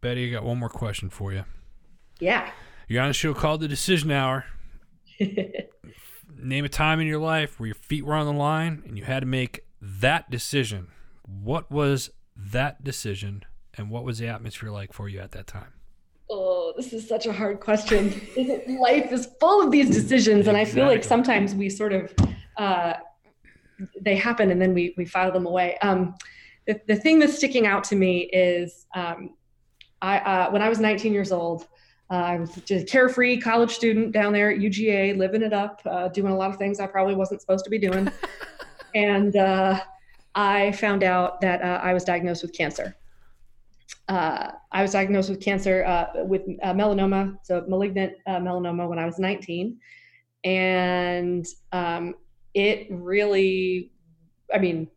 Betty. 0.00 0.28
I 0.28 0.32
got 0.32 0.44
one 0.44 0.58
more 0.58 0.68
question 0.68 1.08
for 1.08 1.32
you. 1.32 1.44
Yeah. 2.18 2.50
You're 2.88 3.02
on 3.02 3.10
a 3.10 3.14
show 3.14 3.34
called 3.34 3.60
The 3.60 3.68
Decision 3.68 4.10
Hour. 4.10 4.44
Name 6.38 6.64
a 6.64 6.68
time 6.68 7.00
in 7.00 7.06
your 7.06 7.18
life 7.18 7.58
where 7.58 7.68
your 7.68 7.74
feet 7.74 8.04
were 8.04 8.14
on 8.14 8.26
the 8.26 8.32
line 8.32 8.82
and 8.86 8.98
you 8.98 9.04
had 9.04 9.20
to 9.20 9.26
make 9.26 9.60
that 9.80 10.30
decision. 10.30 10.88
What 11.24 11.70
was 11.70 12.10
that 12.36 12.82
decision 12.84 13.44
and 13.78 13.90
what 13.90 14.04
was 14.04 14.18
the 14.18 14.28
atmosphere 14.28 14.70
like 14.70 14.92
for 14.92 15.08
you 15.08 15.20
at 15.20 15.32
that 15.32 15.46
time? 15.46 15.72
Oh, 16.30 16.72
this 16.76 16.92
is 16.92 17.06
such 17.06 17.26
a 17.26 17.32
hard 17.32 17.60
question. 17.60 18.08
Life 18.80 19.12
is 19.12 19.28
full 19.38 19.62
of 19.62 19.70
these 19.70 19.90
decisions, 19.90 20.46
and 20.46 20.56
I 20.56 20.64
feel 20.64 20.86
like 20.86 21.04
sometimes 21.04 21.54
we 21.54 21.68
sort 21.68 21.92
of 21.92 22.14
uh, 22.56 22.94
they 24.00 24.16
happen 24.16 24.50
and 24.50 24.60
then 24.60 24.74
we 24.74 24.94
we 24.96 25.04
file 25.04 25.32
them 25.32 25.46
away. 25.46 25.76
Um, 25.82 26.14
the, 26.66 26.80
the 26.86 26.96
thing 26.96 27.18
that's 27.18 27.36
sticking 27.36 27.66
out 27.66 27.84
to 27.84 27.96
me 27.96 28.30
is 28.32 28.86
um, 28.94 29.34
I 30.00 30.18
uh, 30.18 30.50
when 30.50 30.62
I 30.62 30.68
was 30.68 30.80
19 30.80 31.12
years 31.12 31.32
old. 31.32 31.66
Uh, 32.10 32.16
I 32.16 32.36
was 32.36 32.54
just 32.66 32.70
a 32.70 32.84
carefree 32.84 33.40
college 33.40 33.70
student 33.70 34.12
down 34.12 34.34
there 34.34 34.50
at 34.50 34.58
UGA, 34.58 35.16
living 35.16 35.40
it 35.40 35.54
up, 35.54 35.80
uh, 35.86 36.08
doing 36.08 36.30
a 36.30 36.36
lot 36.36 36.50
of 36.50 36.58
things 36.58 36.78
I 36.78 36.86
probably 36.86 37.14
wasn't 37.14 37.40
supposed 37.40 37.64
to 37.64 37.70
be 37.70 37.78
doing. 37.78 38.06
and 38.94 39.34
uh, 39.34 39.80
I 40.34 40.72
found 40.72 41.04
out 41.04 41.40
that 41.40 41.62
uh, 41.62 41.80
I 41.82 41.94
was 41.94 42.04
diagnosed 42.04 42.42
with 42.42 42.52
cancer 42.52 42.94
uh, 44.12 44.52
I 44.72 44.82
was 44.82 44.92
diagnosed 44.92 45.30
with 45.30 45.40
cancer 45.40 45.84
uh, 45.86 46.24
with 46.24 46.42
uh, 46.62 46.74
melanoma, 46.74 47.38
so 47.44 47.64
malignant 47.66 48.12
uh, 48.26 48.36
melanoma 48.36 48.86
when 48.86 48.98
I 48.98 49.06
was 49.06 49.18
19. 49.18 49.78
And 50.44 51.46
um, 51.72 52.16
it 52.52 52.88
really, 52.90 53.90
I 54.52 54.58
mean, 54.58 54.88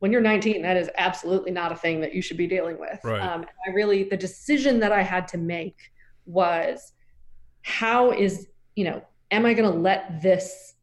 when 0.00 0.10
you're 0.10 0.20
19, 0.20 0.62
that 0.62 0.76
is 0.76 0.90
absolutely 0.96 1.52
not 1.52 1.70
a 1.70 1.76
thing 1.76 2.00
that 2.00 2.12
you 2.12 2.20
should 2.20 2.36
be 2.36 2.48
dealing 2.48 2.76
with. 2.80 2.98
Right. 3.04 3.20
Um, 3.20 3.46
I 3.68 3.70
really, 3.70 4.02
the 4.02 4.16
decision 4.16 4.80
that 4.80 4.90
I 4.90 5.02
had 5.02 5.28
to 5.28 5.38
make 5.38 5.76
was 6.24 6.92
how 7.62 8.10
is, 8.10 8.48
you 8.74 8.84
know, 8.84 9.00
am 9.30 9.46
I 9.46 9.54
going 9.54 9.70
to 9.70 9.78
let 9.78 10.20
this 10.22 10.74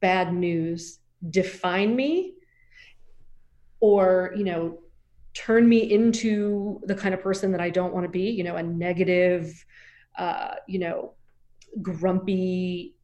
bad 0.00 0.34
news 0.34 0.98
define 1.30 1.96
me? 1.96 2.34
Or, 3.80 4.34
you 4.36 4.44
know, 4.44 4.78
turn 5.34 5.68
me 5.68 5.78
into 5.78 6.80
the 6.84 6.94
kind 6.94 7.14
of 7.14 7.20
person 7.20 7.52
that 7.52 7.60
I 7.60 7.70
don't 7.70 7.94
want 7.94 8.04
to 8.04 8.10
be, 8.10 8.30
you 8.30 8.44
know, 8.44 8.56
a 8.56 8.62
negative, 8.62 9.64
uh, 10.18 10.54
you 10.66 10.78
know, 10.78 11.14
grumpy, 11.82 12.96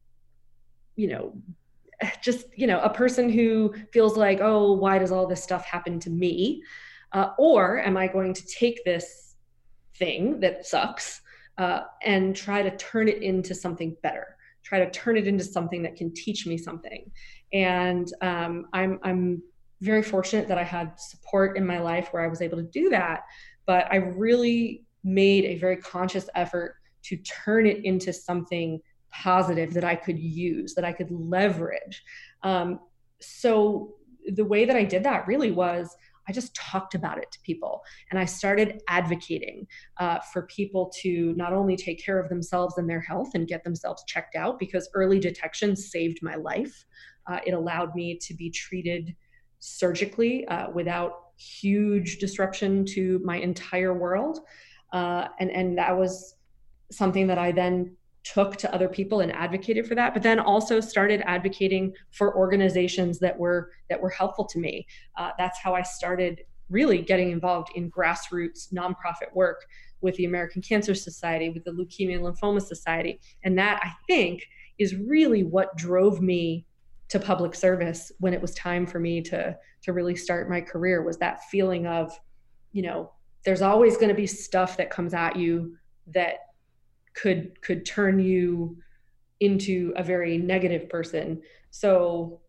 you 0.95 1.07
know, 1.07 1.33
just, 2.21 2.45
you 2.55 2.67
know, 2.67 2.79
a 2.81 2.89
person 2.89 3.29
who 3.29 3.73
feels 3.91 4.17
like, 4.17 4.39
oh, 4.41 4.73
why 4.73 4.99
does 4.99 5.11
all 5.11 5.27
this 5.27 5.41
stuff 5.41 5.65
happen 5.65 5.99
to 6.01 6.09
me? 6.09 6.63
Uh, 7.13 7.29
or 7.37 7.79
am 7.79 7.95
I 7.95 8.07
going 8.07 8.33
to 8.33 8.45
take 8.45 8.83
this 8.83 9.35
thing 9.95 10.39
that 10.41 10.65
sucks 10.65 11.21
uh, 11.57 11.81
and 12.03 12.35
try 12.35 12.61
to 12.61 12.75
turn 12.77 13.07
it 13.07 13.23
into 13.23 13.55
something 13.55 13.95
better? 14.03 14.35
Try 14.63 14.79
to 14.79 14.91
turn 14.91 15.15
it 15.15 15.27
into 15.27 15.45
something 15.45 15.81
that 15.83 15.95
can 15.95 16.13
teach 16.13 16.45
me 16.45 16.57
something. 16.57 17.09
And 17.53 18.11
um, 18.21 18.67
I'm, 18.73 18.99
I'm 19.03 19.41
very 19.81 20.01
fortunate 20.03 20.47
that 20.47 20.57
I 20.57 20.63
had 20.63 20.99
support 20.99 21.57
in 21.57 21.65
my 21.65 21.79
life 21.79 22.09
where 22.11 22.23
I 22.23 22.27
was 22.27 22.41
able 22.41 22.57
to 22.57 22.63
do 22.63 22.89
that. 22.89 23.23
but 23.65 23.85
I 23.91 23.97
really 23.97 24.85
made 25.03 25.43
a 25.45 25.57
very 25.57 25.77
conscious 25.77 26.29
effort 26.35 26.75
to 27.03 27.17
turn 27.17 27.65
it 27.65 27.83
into 27.85 28.11
something 28.11 28.79
positive 29.11 29.73
that 29.73 29.83
I 29.83 29.95
could 29.95 30.19
use, 30.19 30.73
that 30.75 30.85
I 30.85 30.93
could 30.93 31.11
leverage. 31.11 32.03
Um, 32.43 32.79
so 33.21 33.95
the 34.33 34.45
way 34.45 34.65
that 34.65 34.75
I 34.75 34.83
did 34.83 35.03
that 35.03 35.27
really 35.27 35.51
was 35.51 35.95
I 36.29 36.33
just 36.33 36.53
talked 36.55 36.93
about 36.93 37.17
it 37.17 37.31
to 37.31 37.39
people 37.41 37.81
and 38.11 38.19
I 38.19 38.25
started 38.25 38.81
advocating 38.89 39.65
uh, 39.97 40.19
for 40.33 40.41
people 40.43 40.91
to 41.01 41.33
not 41.37 41.53
only 41.53 41.77
take 41.77 42.03
care 42.03 42.19
of 42.19 42.27
themselves 42.27 42.77
and 42.77 42.89
their 42.89 42.99
health 42.99 43.29
and 43.33 43.47
get 43.47 43.63
themselves 43.63 44.03
checked 44.07 44.35
out 44.35 44.59
because 44.59 44.89
early 44.93 45.19
detection 45.19 45.75
saved 45.75 46.19
my 46.21 46.35
life. 46.35 46.85
Uh, 47.27 47.39
it 47.45 47.53
allowed 47.53 47.95
me 47.95 48.17
to 48.21 48.33
be 48.33 48.49
treated 48.49 49.15
surgically 49.59 50.47
uh, 50.47 50.69
without 50.71 51.27
huge 51.37 52.17
disruption 52.17 52.85
to 52.85 53.19
my 53.23 53.37
entire 53.37 53.93
world. 53.93 54.39
Uh, 54.91 55.27
and, 55.39 55.51
and 55.51 55.77
that 55.77 55.97
was 55.97 56.35
something 56.91 57.27
that 57.27 57.37
I 57.37 57.51
then 57.51 57.95
took 58.33 58.57
to 58.57 58.73
other 58.73 58.89
people 58.89 59.21
and 59.21 59.33
advocated 59.33 59.87
for 59.87 59.95
that 59.95 60.13
but 60.13 60.21
then 60.21 60.39
also 60.39 60.79
started 60.79 61.21
advocating 61.25 61.93
for 62.11 62.35
organizations 62.35 63.19
that 63.19 63.37
were 63.37 63.71
that 63.89 64.01
were 64.01 64.09
helpful 64.09 64.45
to 64.45 64.59
me 64.59 64.85
uh, 65.17 65.29
that's 65.37 65.57
how 65.59 65.73
i 65.73 65.81
started 65.81 66.41
really 66.69 67.01
getting 67.01 67.31
involved 67.31 67.69
in 67.75 67.89
grassroots 67.89 68.73
nonprofit 68.73 69.33
work 69.33 69.65
with 70.01 70.15
the 70.15 70.25
american 70.25 70.61
cancer 70.61 70.93
society 70.93 71.49
with 71.49 71.63
the 71.63 71.71
leukemia 71.71 72.15
and 72.15 72.23
lymphoma 72.23 72.61
society 72.61 73.19
and 73.43 73.57
that 73.57 73.79
i 73.81 73.91
think 74.07 74.43
is 74.77 74.95
really 74.95 75.43
what 75.43 75.75
drove 75.77 76.21
me 76.21 76.65
to 77.09 77.19
public 77.19 77.55
service 77.55 78.11
when 78.19 78.33
it 78.33 78.41
was 78.41 78.53
time 78.53 78.85
for 78.85 78.99
me 78.99 79.21
to 79.21 79.57
to 79.81 79.93
really 79.93 80.15
start 80.15 80.49
my 80.49 80.59
career 80.59 81.03
was 81.03 81.17
that 81.17 81.43
feeling 81.45 81.87
of 81.87 82.11
you 82.71 82.81
know 82.81 83.11
there's 83.45 83.61
always 83.61 83.95
going 83.95 84.09
to 84.09 84.15
be 84.15 84.27
stuff 84.27 84.75
that 84.77 84.89
comes 84.89 85.13
at 85.13 85.35
you 85.35 85.77
that 86.07 86.39
could 87.13 87.59
could 87.61 87.85
turn 87.85 88.19
you 88.19 88.77
into 89.39 89.93
a 89.95 90.03
very 90.03 90.37
negative 90.37 90.89
person. 90.89 91.41
So 91.71 92.41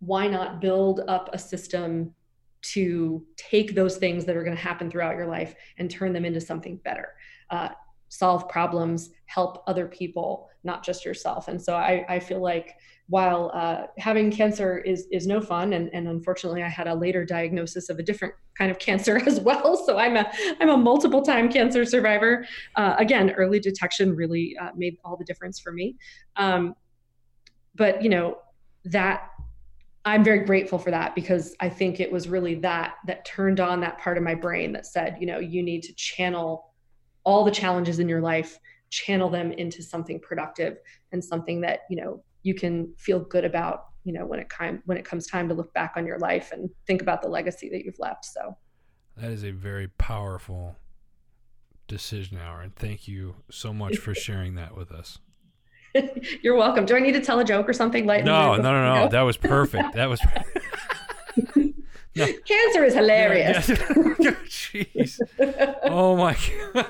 why 0.00 0.26
not 0.28 0.60
build 0.60 1.00
up 1.08 1.30
a 1.32 1.38
system 1.38 2.14
to 2.62 3.24
take 3.36 3.74
those 3.74 3.96
things 3.96 4.24
that 4.24 4.36
are 4.36 4.44
going 4.44 4.56
to 4.56 4.62
happen 4.62 4.90
throughout 4.90 5.16
your 5.16 5.26
life 5.26 5.54
and 5.78 5.90
turn 5.90 6.12
them 6.12 6.24
into 6.24 6.40
something 6.40 6.76
better? 6.76 7.08
Uh, 7.50 7.70
solve 8.12 8.46
problems 8.46 9.08
help 9.24 9.64
other 9.66 9.86
people 9.86 10.50
not 10.64 10.84
just 10.84 11.04
yourself. 11.04 11.48
And 11.48 11.60
so 11.60 11.74
i, 11.74 12.04
I 12.08 12.20
feel 12.20 12.40
like 12.40 12.76
while 13.08 13.50
uh, 13.54 13.86
having 13.98 14.30
cancer 14.30 14.78
is 14.78 15.06
is 15.10 15.26
no 15.26 15.40
fun 15.40 15.72
and, 15.72 15.90
and 15.92 16.06
unfortunately 16.06 16.62
i 16.62 16.68
had 16.68 16.86
a 16.86 16.94
later 16.94 17.24
diagnosis 17.24 17.88
of 17.88 17.98
a 17.98 18.02
different 18.02 18.34
kind 18.56 18.70
of 18.70 18.78
cancer 18.88 19.16
as 19.26 19.40
well. 19.40 19.82
So 19.86 19.96
i'm 19.96 20.16
a 20.16 20.30
i'm 20.60 20.68
a 20.68 20.76
multiple 20.76 21.22
time 21.22 21.50
cancer 21.50 21.86
survivor. 21.86 22.46
Uh, 22.76 22.94
again 22.98 23.30
early 23.30 23.60
detection 23.60 24.14
really 24.14 24.56
uh, 24.60 24.70
made 24.76 24.98
all 25.04 25.16
the 25.16 25.24
difference 25.24 25.58
for 25.58 25.72
me. 25.72 25.96
Um, 26.36 26.74
but 27.74 28.02
you 28.02 28.10
know 28.10 28.38
that 28.84 29.30
i'm 30.04 30.22
very 30.22 30.44
grateful 30.44 30.78
for 30.78 30.90
that 30.90 31.14
because 31.14 31.54
i 31.60 31.68
think 31.68 32.00
it 32.00 32.10
was 32.10 32.28
really 32.28 32.56
that 32.56 32.96
that 33.06 33.24
turned 33.24 33.60
on 33.60 33.80
that 33.80 33.96
part 33.98 34.18
of 34.18 34.22
my 34.22 34.34
brain 34.34 34.72
that 34.72 34.84
said 34.84 35.16
you 35.20 35.26
know 35.26 35.38
you 35.38 35.62
need 35.62 35.82
to 35.82 35.92
channel 35.94 36.71
all 37.24 37.44
the 37.44 37.50
challenges 37.50 37.98
in 37.98 38.08
your 38.08 38.20
life 38.20 38.58
channel 38.92 39.30
them 39.30 39.52
into 39.52 39.82
something 39.82 40.20
productive 40.20 40.76
and 41.12 41.24
something 41.24 41.62
that 41.62 41.80
you 41.88 41.96
know 41.96 42.22
you 42.42 42.54
can 42.54 42.92
feel 42.98 43.20
good 43.20 43.44
about 43.44 43.86
you 44.04 44.12
know 44.12 44.26
when 44.26 44.38
it 44.38 44.50
time 44.50 44.82
when 44.84 44.98
it 44.98 45.04
comes 45.04 45.26
time 45.26 45.48
to 45.48 45.54
look 45.54 45.72
back 45.72 45.94
on 45.96 46.06
your 46.06 46.18
life 46.18 46.52
and 46.52 46.68
think 46.86 47.00
about 47.00 47.22
the 47.22 47.28
legacy 47.28 47.70
that 47.70 47.84
you've 47.84 47.98
left. 47.98 48.24
So 48.26 48.56
that 49.16 49.30
is 49.30 49.44
a 49.44 49.50
very 49.50 49.88
powerful 49.88 50.76
decision 51.88 52.38
hour 52.38 52.60
and 52.60 52.74
thank 52.76 53.08
you 53.08 53.36
so 53.50 53.72
much 53.72 53.96
for 53.96 54.14
sharing 54.26 54.54
that 54.56 54.76
with 54.76 54.92
us. 54.92 55.18
You're 56.42 56.56
welcome. 56.56 56.86
Do 56.86 56.96
i 56.96 57.00
need 57.00 57.12
to 57.12 57.20
tell 57.20 57.38
a 57.38 57.44
joke 57.44 57.68
or 57.68 57.72
something? 57.72 58.06
Like 58.06 58.24
no 58.24 58.56
no 58.56 58.62
no 58.62 58.94
no. 58.94 59.08
that 59.08 59.22
was 59.22 59.38
perfect. 59.38 59.94
That 59.94 60.10
was 60.10 60.20
no. 61.56 62.26
cancer 62.46 62.84
is 62.84 62.92
hilarious 62.92 63.70
yeah, 63.70 63.76
yeah. 64.18 64.30
jeez. 64.46 65.18
Oh 65.84 66.14
my 66.14 66.36
god 66.74 66.86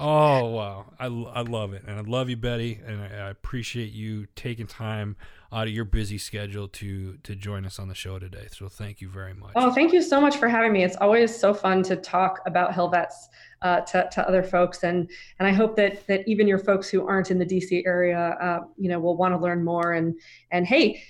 Oh 0.00 0.44
wow, 0.50 0.86
I, 1.00 1.06
I 1.06 1.40
love 1.40 1.72
it, 1.72 1.82
and 1.84 1.98
I 1.98 2.02
love 2.02 2.30
you, 2.30 2.36
Betty, 2.36 2.80
and 2.86 3.02
I, 3.02 3.06
I, 3.06 3.30
appreciate 3.30 3.90
you 3.90 4.26
taking 4.36 4.68
time 4.68 5.16
out 5.52 5.66
of 5.66 5.72
your 5.72 5.84
busy 5.84 6.18
schedule 6.18 6.68
to 6.68 7.16
to 7.24 7.34
join 7.34 7.66
us 7.66 7.80
on 7.80 7.88
the 7.88 7.96
show 7.96 8.20
today. 8.20 8.46
So 8.52 8.68
thank 8.68 9.00
you 9.00 9.08
very 9.08 9.34
much. 9.34 9.50
Oh, 9.56 9.72
thank 9.72 9.92
you 9.92 10.00
so 10.00 10.20
much 10.20 10.36
for 10.36 10.48
having 10.48 10.72
me. 10.72 10.84
It's 10.84 10.94
always 11.00 11.36
so 11.36 11.52
fun 11.52 11.82
to 11.82 11.96
talk 11.96 12.38
about 12.46 12.70
HillVets 12.70 13.14
uh, 13.62 13.80
to, 13.80 14.08
to 14.12 14.28
other 14.28 14.44
folks, 14.44 14.84
and 14.84 15.10
and 15.40 15.48
I 15.48 15.52
hope 15.52 15.74
that 15.74 16.06
that 16.06 16.28
even 16.28 16.46
your 16.46 16.60
folks 16.60 16.88
who 16.88 17.04
aren't 17.04 17.32
in 17.32 17.38
the 17.40 17.46
DC 17.46 17.84
area, 17.84 18.36
uh, 18.40 18.60
you 18.76 18.88
know, 18.88 19.00
will 19.00 19.16
want 19.16 19.34
to 19.34 19.38
learn 19.38 19.64
more. 19.64 19.94
And 19.94 20.14
and 20.52 20.64
hey, 20.64 21.02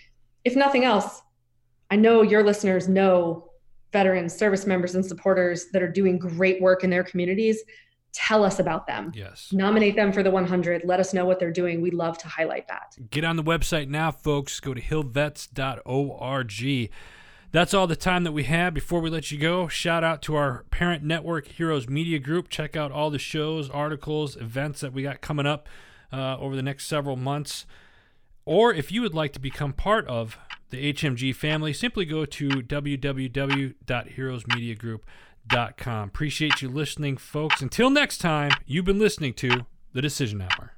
if 0.47 0.57
nothing 0.57 0.85
else, 0.85 1.21
I 1.91 1.97
know 1.97 2.23
your 2.23 2.43
listeners 2.43 2.89
know 2.89 3.51
veterans, 3.93 4.35
service 4.35 4.67
members, 4.67 4.95
and 4.95 5.05
supporters 5.05 5.67
that 5.75 5.83
are 5.83 5.93
doing 5.93 6.19
great 6.19 6.63
work 6.63 6.85
in 6.85 6.89
their 6.89 7.05
communities 7.05 7.63
tell 8.13 8.45
us 8.45 8.59
about 8.59 8.87
them. 8.87 9.11
Yes. 9.15 9.51
Nominate 9.53 9.97
them 9.97 10.13
for 10.13 10.23
the 10.23 10.31
100. 10.31 10.83
Let 10.85 11.01
us 11.01 11.15
know 11.15 11.25
what 11.25 11.39
they're 11.39 11.51
doing. 11.51 11.81
We 11.81 11.91
love 11.91 12.19
to 12.19 12.29
highlight 12.29 12.69
that. 12.69 12.95
Get 13.11 13.25
on 13.25 13.37
the 13.37 13.43
website 13.43 13.89
now, 13.89 14.11
folks. 14.11 14.61
Go 14.61 14.75
to 14.75 14.81
hillvets.org. 14.81 16.91
That's 17.51 17.73
all 17.73 17.87
the 17.87 17.97
time 17.97 18.25
that 18.25 18.33
we 18.33 18.45
have. 18.45 18.75
Before 18.75 19.01
we 19.01 19.09
let 19.09 19.31
you 19.31 19.39
go, 19.39 19.69
shout 19.69 20.05
out 20.05 20.21
to 20.23 20.37
our 20.37 20.65
parent 20.71 21.03
network, 21.03 21.49
Heroes 21.49 21.89
Media 21.89 22.19
Group. 22.19 22.51
Check 22.51 22.77
out 22.77 22.93
all 22.93 23.09
the 23.11 23.19
shows, 23.19 23.71
articles, 23.71 24.37
events 24.37 24.81
that 24.81 24.93
we 24.93 25.03
got 25.03 25.23
coming 25.23 25.47
up 25.47 25.67
uh, 26.13 26.37
over 26.39 26.55
the 26.55 26.63
next 26.63 26.87
several 26.87 27.17
months. 27.17 27.65
Or 28.45 28.75
if 28.75 28.93
you 28.93 29.01
would 29.03 29.15
like 29.15 29.33
to 29.33 29.41
become 29.41 29.73
part 29.73 30.07
of 30.07 30.39
the 30.71 30.93
HMG 30.93 31.35
family, 31.35 31.73
simply 31.73 32.05
go 32.05 32.27
to 32.27 32.49
www.heroesmediagroup.com 32.49 35.01
Appreciate 36.09 36.63
you 36.63 36.69
listening, 36.69 37.17
folks. 37.17 37.63
Until 37.63 37.91
next 37.91 38.19
time, 38.19 38.53
you've 38.67 38.85
been 38.85 38.99
listening 38.99 39.35
to 39.35 39.67
The 39.93 40.03
Decision 40.03 40.43
Hour. 40.43 40.78